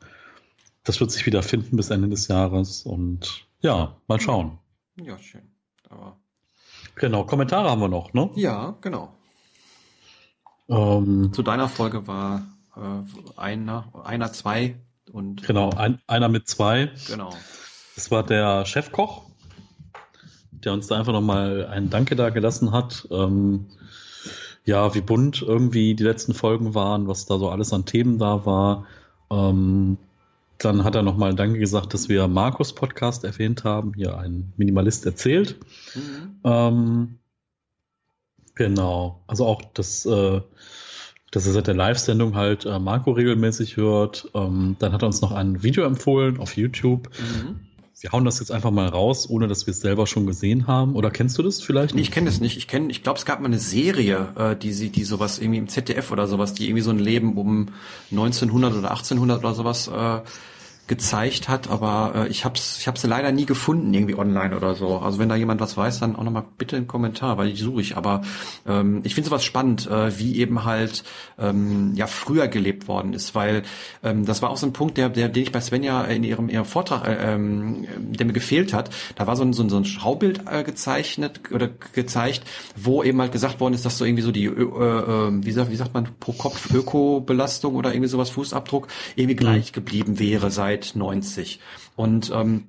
[0.84, 4.58] das wird sich wieder finden bis Ende des Jahres und ja, mal schauen.
[4.96, 5.52] Ja, schön.
[5.88, 6.18] Aber
[6.96, 8.30] genau, Kommentare haben wir noch, ne?
[8.34, 9.14] Ja, genau.
[10.68, 12.42] Ähm, Zu deiner Folge war
[12.76, 14.76] äh, einer, einer, zwei
[15.12, 15.42] und.
[15.42, 16.90] Genau, ein, einer mit zwei.
[17.08, 17.34] Genau.
[17.94, 19.22] Das war der Chefkoch,
[20.50, 23.06] der uns da einfach nochmal ein Danke da gelassen hat.
[23.10, 23.66] Ähm,
[24.64, 28.46] ja, wie bunt irgendwie die letzten Folgen waren, was da so alles an Themen da
[28.46, 28.86] war.
[29.30, 29.98] Ähm,
[30.58, 33.94] dann hat er nochmal Danke gesagt, dass wir Markus Podcast erwähnt haben.
[33.94, 35.56] Hier ein Minimalist erzählt.
[35.94, 36.40] Mhm.
[36.44, 37.18] Ähm,
[38.54, 39.22] genau.
[39.26, 40.40] Also auch das, äh,
[41.32, 44.30] dass er seit der Live-Sendung halt äh, Marco regelmäßig hört.
[44.34, 47.08] Ähm, dann hat er uns noch ein Video empfohlen auf YouTube.
[47.18, 47.60] Mhm.
[48.00, 50.94] Wir hauen das jetzt einfach mal raus, ohne dass wir es selber schon gesehen haben.
[50.94, 51.94] Oder kennst du das vielleicht?
[51.94, 52.56] Nee, ich kenne das nicht.
[52.56, 55.58] Ich kenne, ich glaube, es gab mal eine Serie, äh, die sie, die sowas irgendwie
[55.58, 57.68] im ZDF oder sowas, die irgendwie so ein Leben um
[58.10, 60.20] 1900 oder 1800 oder sowas äh,
[60.88, 64.74] gezeigt hat, aber äh, ich habe es ich hab's leider nie gefunden irgendwie online oder
[64.74, 64.98] so.
[64.98, 67.80] Also wenn da jemand was weiß, dann auch nochmal bitte einen Kommentar, weil die suche
[67.80, 67.96] ich.
[67.96, 68.22] Aber
[68.66, 71.04] ähm, ich finde sowas spannend, äh, wie eben halt
[71.38, 73.62] ähm, ja früher gelebt worden ist, weil
[74.02, 76.48] ähm, das war auch so ein Punkt, der, der den ich bei Svenja in ihrem,
[76.48, 78.90] ihrem Vortrag, äh, ähm, der mir gefehlt hat.
[79.14, 82.42] Da war so ein, so ein, so ein Schaubild äh, gezeichnet oder gezeigt,
[82.76, 85.70] wo eben halt gesagt worden ist, dass so irgendwie so die, äh, äh, wie, sagt,
[85.70, 89.74] wie sagt man, pro Kopf Ökobelastung oder irgendwie sowas Fußabdruck irgendwie gleich mhm.
[89.74, 91.60] geblieben wäre seit 90.
[91.96, 92.64] Und ähm,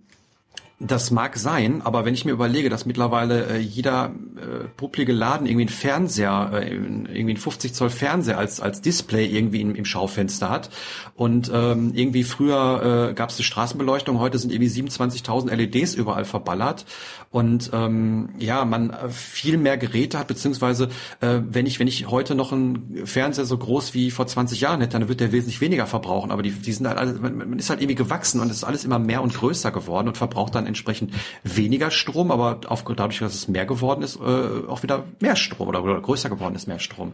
[0.79, 5.47] das mag sein, aber wenn ich mir überlege, dass mittlerweile äh, jeder äh, publige Laden
[5.47, 9.85] irgendwie einen Fernseher, äh, irgendwie einen 50 Zoll Fernseher als als Display irgendwie im, im
[9.85, 10.69] Schaufenster hat
[11.15, 16.25] und ähm, irgendwie früher äh, gab es eine Straßenbeleuchtung, heute sind irgendwie 27.000 LEDs überall
[16.25, 16.85] verballert
[17.33, 22.07] und ähm, ja, man äh, viel mehr Geräte hat, beziehungsweise äh, wenn ich wenn ich
[22.07, 25.59] heute noch einen Fernseher so groß wie vor 20 Jahren hätte, dann wird der wesentlich
[25.59, 28.51] weniger verbrauchen, aber die, die sind halt alle, man, man ist halt irgendwie gewachsen und
[28.51, 31.11] es ist alles immer mehr und größer geworden und verbraucht dann entsprechend
[31.43, 35.67] weniger Strom, aber auf, dadurch, dass es mehr geworden ist, äh, auch wieder mehr Strom
[35.67, 37.13] oder, oder größer geworden ist, mehr Strom.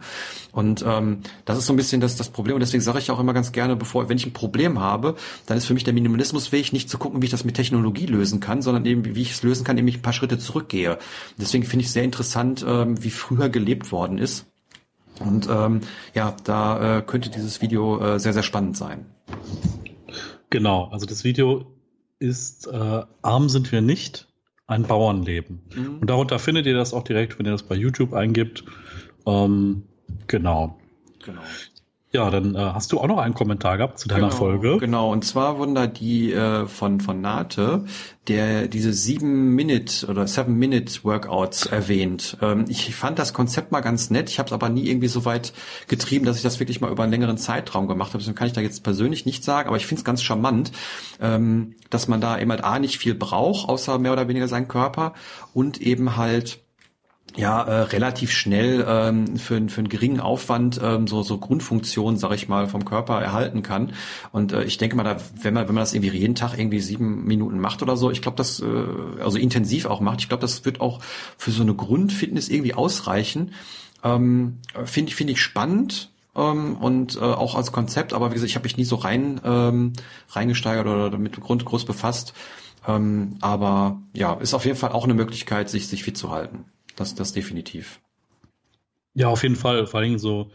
[0.52, 2.56] Und ähm, das ist so ein bisschen das, das Problem.
[2.56, 5.16] Und deswegen sage ich auch immer ganz gerne, bevor, wenn ich ein Problem habe,
[5.46, 8.42] dann ist für mich der Minimalismusweg nicht zu gucken, wie ich das mit Technologie lösen
[8.42, 10.98] kann, sondern eben, wie ich es lösen kann, indem ich ein paar Schritte zurückgehe.
[11.38, 14.48] Deswegen finde ich sehr interessant, ähm, wie früher gelebt worden ist.
[15.20, 15.82] Und ähm,
[16.16, 19.06] ja, da äh, könnte dieses Video äh, sehr, sehr spannend sein.
[20.50, 21.68] Genau, also das Video
[22.18, 24.28] ist äh, Arm sind wir nicht,
[24.66, 25.62] ein Bauernleben.
[25.76, 26.00] Mhm.
[26.00, 28.64] Und darunter findet ihr das auch direkt, wenn ihr das bei YouTube eingibt.
[29.28, 29.84] Ähm,
[30.26, 30.80] genau.
[31.24, 31.42] Genau.
[32.12, 34.78] Ja, dann äh, hast du auch noch einen Kommentar gehabt zu deiner genau, Folge.
[34.80, 37.86] Genau, und zwar wurden da die äh, von von Nate,
[38.28, 42.38] der diese sieben Minute oder seven Minute Workouts erwähnt.
[42.42, 44.30] Ähm, ich fand das Konzept mal ganz nett.
[44.30, 45.54] Ich habe es aber nie irgendwie so weit
[45.88, 48.20] getrieben, dass ich das wirklich mal über einen längeren Zeitraum gemacht habe.
[48.20, 50.72] Deswegen kann ich da jetzt persönlich nicht sagen, aber ich finde es ganz charmant,
[51.22, 54.68] ähm, dass man da eben halt a nicht viel braucht, außer mehr oder weniger seinen
[54.68, 55.14] Körper
[55.54, 56.60] und eben halt
[57.36, 62.34] ja äh, relativ schnell ähm, für, für einen geringen Aufwand ähm, so so Grundfunktionen, sag
[62.34, 63.94] ich mal, vom Körper erhalten kann.
[64.32, 66.80] Und äh, ich denke mal, da, wenn man wenn man das irgendwie jeden Tag irgendwie
[66.80, 68.66] sieben Minuten macht oder so, ich glaube, das äh,
[69.22, 71.02] also intensiv auch macht, ich glaube, das wird auch
[71.38, 73.54] für so eine Grundfitness irgendwie ausreichen.
[74.04, 78.50] Ähm, finde ich finde ich spannend ähm, und äh, auch als Konzept, aber wie gesagt,
[78.50, 79.94] ich habe mich nie so rein ähm,
[80.30, 82.34] reingesteigert oder damit Grund groß befasst.
[82.88, 86.66] Ähm, aber ja, ist auf jeden Fall auch eine Möglichkeit, sich sich fit zu halten.
[87.00, 88.02] Das, das definitiv.
[89.14, 89.88] Ja, auf jeden Fall.
[89.88, 90.52] Vor allem so,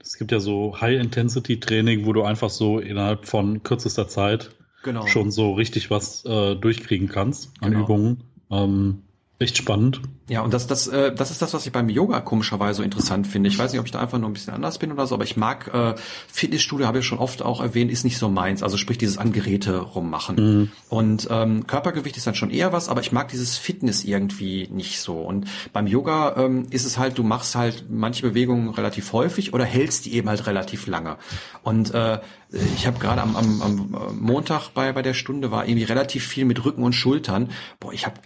[0.00, 4.50] es gibt ja so High-Intensity-Training, wo du einfach so innerhalb von kürzester Zeit
[4.84, 5.08] genau.
[5.08, 7.84] schon so richtig was äh, durchkriegen kannst an genau.
[7.84, 8.24] Übungen.
[8.48, 9.02] Ähm,
[9.40, 10.00] Echt spannend.
[10.28, 13.24] Ja, und das, das, äh, das ist das, was ich beim Yoga komischerweise so interessant
[13.24, 13.48] finde.
[13.48, 15.22] Ich weiß nicht, ob ich da einfach nur ein bisschen anders bin oder so, aber
[15.22, 15.94] ich mag äh,
[16.26, 18.64] Fitnessstudio, habe ich schon oft auch erwähnt, ist nicht so meins.
[18.64, 20.36] Also sprich dieses an Geräte rummachen.
[20.36, 20.72] Mhm.
[20.88, 25.00] Und ähm, Körpergewicht ist dann schon eher was, aber ich mag dieses Fitness irgendwie nicht
[25.00, 25.20] so.
[25.20, 29.64] Und beim Yoga ähm, ist es halt, du machst halt manche Bewegungen relativ häufig oder
[29.64, 31.16] hältst die eben halt relativ lange.
[31.62, 32.18] Und äh,
[32.50, 36.44] ich habe gerade am, am, am Montag bei, bei der Stunde war irgendwie relativ viel
[36.44, 37.50] mit Rücken und Schultern.
[37.78, 38.16] Boah, ich habe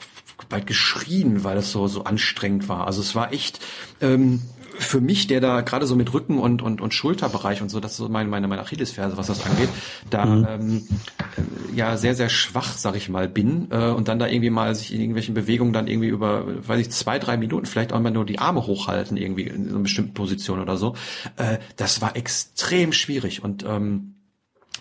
[0.49, 2.87] bald geschrien, weil es so so anstrengend war.
[2.87, 3.61] Also es war echt
[4.01, 4.43] ähm,
[4.79, 7.93] für mich, der da gerade so mit Rücken und, und, und Schulterbereich und so, das
[7.93, 9.69] ist so meine, meine, meine Achillesferse, was das angeht,
[10.11, 10.47] da mhm.
[10.49, 10.89] ähm,
[11.37, 14.75] äh, ja sehr, sehr schwach, sag ich mal, bin äh, und dann da irgendwie mal
[14.75, 18.11] sich in irgendwelchen Bewegungen dann irgendwie über, weiß ich, zwei, drei Minuten vielleicht auch mal
[18.11, 20.95] nur die Arme hochhalten, irgendwie in so einer bestimmten Position oder so.
[21.37, 24.15] Äh, das war extrem schwierig und ähm,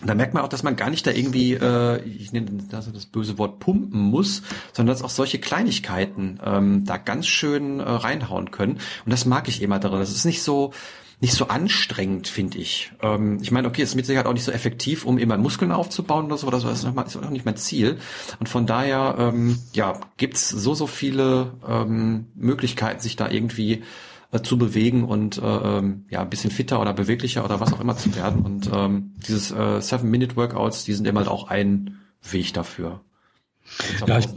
[0.04, 3.06] da merkt man auch, dass man gar nicht da irgendwie, äh, ich nenne das, das
[3.06, 8.50] böse Wort pumpen muss, sondern dass auch solche Kleinigkeiten ähm, da ganz schön äh, reinhauen
[8.50, 8.80] können.
[9.04, 10.00] Und das mag ich immer darin.
[10.00, 10.72] Das ist nicht so
[11.20, 12.90] nicht so anstrengend, finde ich.
[13.00, 15.70] Ähm, ich meine, okay, es ist mit Sicherheit auch nicht so effektiv, um immer Muskeln
[15.70, 16.66] aufzubauen oder so, oder so.
[16.66, 17.98] Das ist auch nicht mein Ziel.
[18.40, 23.84] Und von daher, ähm, ja, gibt's so, so viele ähm, Möglichkeiten, sich da irgendwie
[24.32, 27.80] äh, zu bewegen und äh, ähm, ja ein bisschen fitter oder beweglicher oder was auch
[27.80, 28.42] immer zu werden.
[28.42, 33.00] Und ähm, dieses äh, Seven-Minute-Workouts, die sind eben halt auch ein Weg dafür.
[34.06, 34.28] Ja ich,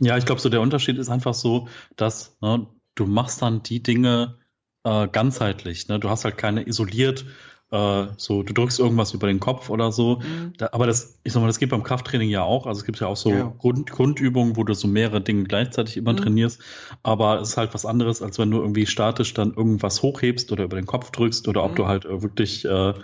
[0.00, 3.82] ja, ich glaube, so der Unterschied ist einfach so, dass ne, du machst dann die
[3.82, 4.36] Dinge
[4.84, 5.88] äh, ganzheitlich.
[5.88, 5.98] Ne?
[5.98, 7.24] Du hast halt keine isoliert
[7.70, 10.20] äh, so, du drückst irgendwas über den Kopf oder so.
[10.20, 10.52] Mhm.
[10.56, 12.66] Da, aber das, ich sag mal, das geht beim Krafttraining ja auch.
[12.66, 13.52] Also es gibt ja auch so ja.
[13.58, 16.18] Grund, Grundübungen, wo du so mehrere Dinge gleichzeitig immer mhm.
[16.18, 16.60] trainierst.
[17.02, 20.64] Aber es ist halt was anderes, als wenn du irgendwie statisch dann irgendwas hochhebst oder
[20.64, 21.70] über den Kopf drückst oder mhm.
[21.70, 22.94] ob du halt äh, wirklich äh,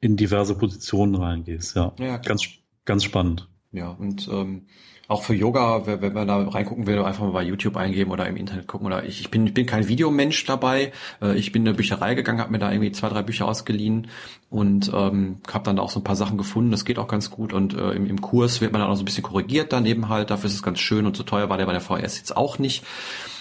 [0.00, 1.74] in diverse Positionen reingehst.
[1.74, 2.44] Ja, ja ganz,
[2.84, 3.48] ganz spannend.
[3.72, 4.66] Ja, und ähm,
[5.08, 8.36] auch für Yoga, wenn man da reingucken will, einfach mal bei YouTube eingeben oder im
[8.36, 8.86] Internet gucken.
[8.86, 10.92] Oder ich, ich bin, ich bin kein Videomensch dabei.
[11.22, 14.08] Äh, ich bin in eine Bücherei gegangen, habe mir da irgendwie zwei, drei Bücher ausgeliehen
[14.50, 16.70] und ähm, habe dann auch so ein paar Sachen gefunden.
[16.70, 17.54] Das geht auch ganz gut.
[17.54, 20.28] Und äh, im, im Kurs wird man dann auch so ein bisschen korrigiert daneben halt.
[20.30, 22.58] Dafür ist es ganz schön und so teuer war der bei der VS jetzt auch
[22.58, 22.84] nicht.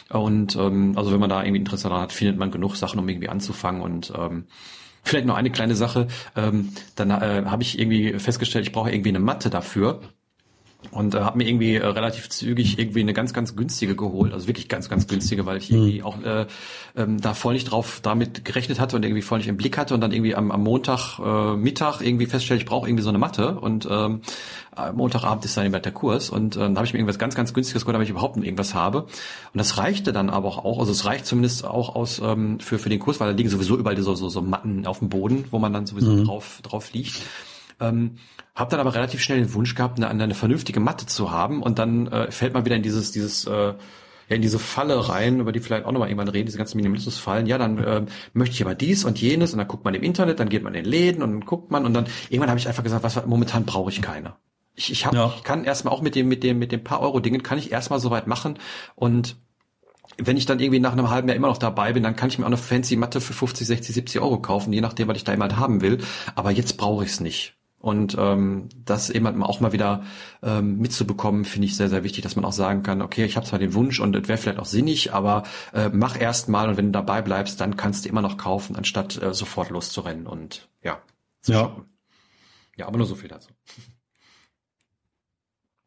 [0.09, 3.09] Und ähm, also wenn man da irgendwie Interesse daran hat, findet man genug Sachen, um
[3.09, 4.45] irgendwie anzufangen und ähm,
[5.03, 6.07] Vielleicht noch eine kleine Sache.
[6.36, 10.01] Ähm, dann äh, habe ich irgendwie festgestellt, ich brauche irgendwie eine Matte dafür
[10.92, 14.48] und äh, habe mir irgendwie äh, relativ zügig irgendwie eine ganz ganz günstige geholt, also
[14.48, 16.06] wirklich ganz ganz günstige, weil ich irgendwie mhm.
[16.06, 16.46] auch äh,
[16.96, 19.94] ähm, da voll nicht drauf damit gerechnet hatte und irgendwie voll nicht im Blick hatte
[19.96, 23.18] und dann irgendwie am, am Montag äh, Mittag irgendwie feststelle, ich brauche irgendwie so eine
[23.18, 24.22] Matte und ähm,
[24.94, 27.54] Montagabend ist dann eben der Kurs und äh, da habe ich mir irgendwas ganz ganz
[27.54, 29.10] günstiges geholt, damit ich überhaupt irgendwas habe und
[29.56, 33.00] das reichte dann aber auch, also es reicht zumindest auch aus ähm, für für den
[33.00, 35.74] Kurs, weil da liegen sowieso überall so so, so Matten auf dem Boden, wo man
[35.74, 36.26] dann sowieso mhm.
[36.26, 37.16] drauf drauf liegt.
[37.80, 38.18] Ähm,
[38.58, 41.80] habe dann aber relativ schnell den Wunsch gehabt, eine, eine vernünftige Matte zu haben und
[41.80, 43.74] dann äh, fällt man wieder in dieses, dieses äh,
[44.30, 47.45] ja, in diese Falle rein, über die vielleicht auch nochmal irgendwann reden, diese ganzen Minimalismus-Fallen.
[47.45, 50.39] Ja, dann äh, möchte ich aber dies und jenes und dann guckt man im Internet,
[50.39, 52.68] dann geht man in den Läden und dann guckt man und dann irgendwann habe ich
[52.68, 54.36] einfach gesagt, was momentan brauche ich keine.
[54.76, 55.34] Ich, ich, hab, ja.
[55.38, 57.72] ich kann erstmal auch mit dem mit dem mit dem paar Euro Dingen kann ich
[57.72, 58.60] erstmal soweit machen
[58.95, 59.38] und
[60.18, 62.39] wenn ich dann irgendwie nach einem halben Jahr immer noch dabei bin, dann kann ich
[62.39, 65.24] mir auch eine fancy Matte für 50, 60, 70 Euro kaufen, je nachdem, was ich
[65.24, 65.99] da immer haben will.
[66.34, 67.57] Aber jetzt brauche ich es nicht.
[67.88, 70.04] Und ähm, das eben auch mal wieder
[70.44, 73.46] ähm, mitzubekommen, finde ich sehr, sehr wichtig, dass man auch sagen kann, okay, ich habe
[73.46, 76.76] zwar den Wunsch und es wäre vielleicht auch sinnig, aber äh, mach erst mal und
[76.76, 80.68] wenn du dabei bleibst, dann kannst du immer noch kaufen, anstatt äh, sofort loszurennen und
[80.84, 81.02] ja.
[81.46, 81.60] Ja.
[81.62, 81.86] Shoppen.
[82.76, 83.52] Ja, aber nur so viel dazu.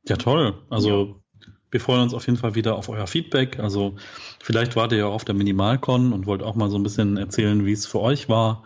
[0.09, 0.55] Ja, toll.
[0.71, 1.47] Also ja.
[1.71, 3.59] wir freuen uns auf jeden Fall wieder auf euer Feedback.
[3.59, 3.97] Also
[4.43, 7.67] vielleicht wart ihr ja auf der Minimalcon und wollt auch mal so ein bisschen erzählen,
[7.67, 8.65] wie es für euch war.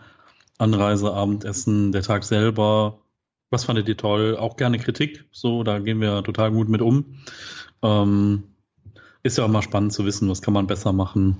[0.57, 3.01] Anreise, Abendessen, der Tag selber,
[3.49, 4.37] was fandet ihr toll?
[4.37, 7.17] Auch gerne Kritik, so, da gehen wir total gut mit um.
[7.81, 8.43] Ähm,
[9.23, 11.37] ist ja auch mal spannend zu wissen, was kann man besser machen.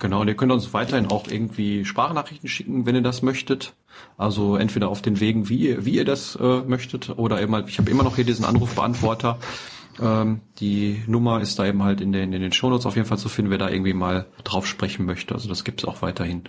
[0.00, 3.74] Genau, und ihr könnt uns weiterhin auch irgendwie Sprachnachrichten schicken, wenn ihr das möchtet.
[4.18, 7.68] Also entweder auf den Wegen, wie ihr, wie ihr das äh, möchtet, oder eben halt,
[7.68, 9.38] ich habe immer noch hier diesen Anrufbeantworter.
[10.00, 13.18] Ähm, die Nummer ist da eben halt in den, in den Shownotes auf jeden Fall
[13.18, 15.34] zu finden, wer da irgendwie mal drauf sprechen möchte.
[15.34, 16.44] Also das gibt es auch weiterhin.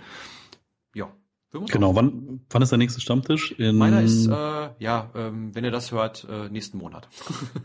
[1.50, 3.52] Genau, wann, wann ist der nächste Stammtisch?
[3.52, 7.08] In Meiner ist, äh, ja, ähm, wenn ihr das hört, äh, nächsten Monat.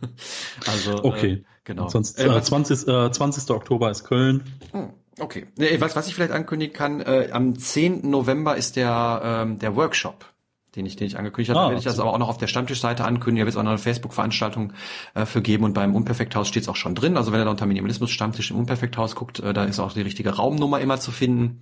[0.67, 1.31] also, äh, okay.
[1.31, 1.89] Äh, genau.
[1.89, 3.49] Sonst, äh, 20, äh, 20.
[3.51, 4.43] Oktober ist Köln.
[4.71, 5.47] Hm, okay.
[5.79, 8.09] Was, was ich vielleicht ankündigen kann, äh, am 10.
[8.09, 10.34] November ist der, ähm, der Workshop
[10.75, 11.59] den ich, den ich angekündigt habe.
[11.59, 13.43] Ah, werde ich das aber auch noch auf der Stammtischseite ankündigen.
[13.43, 14.73] Da wird es auch noch eine Facebook-Veranstaltung
[15.13, 17.15] äh, für geben und beim Unperfekthaus steht es auch schon drin.
[17.15, 20.01] Also wenn ihr da unter Minimalismus Stammtisch im Unperfekthaus guckt, äh, da ist auch die
[20.01, 21.61] richtige Raumnummer immer zu finden.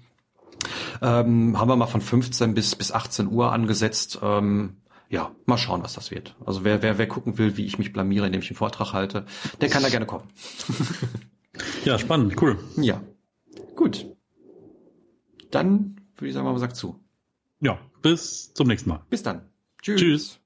[1.02, 4.20] Ähm, haben wir mal von 15 bis, bis 18 Uhr angesetzt.
[4.22, 4.78] Ähm,
[5.10, 6.36] ja, mal schauen, was das wird.
[6.46, 9.26] Also wer, wer, wer gucken will, wie ich mich blamiere, indem ich einen Vortrag halte,
[9.60, 10.24] der kann da gerne kommen.
[11.86, 12.58] ja, spannend, cool.
[12.78, 13.02] Ja,
[13.76, 14.06] gut.
[15.52, 16.98] Dann würde ich sagen, man sagt zu.
[17.60, 19.02] Ja, bis zum nächsten Mal.
[19.10, 19.42] Bis dann.
[19.82, 20.00] Tschüss.
[20.00, 20.40] Tschüss.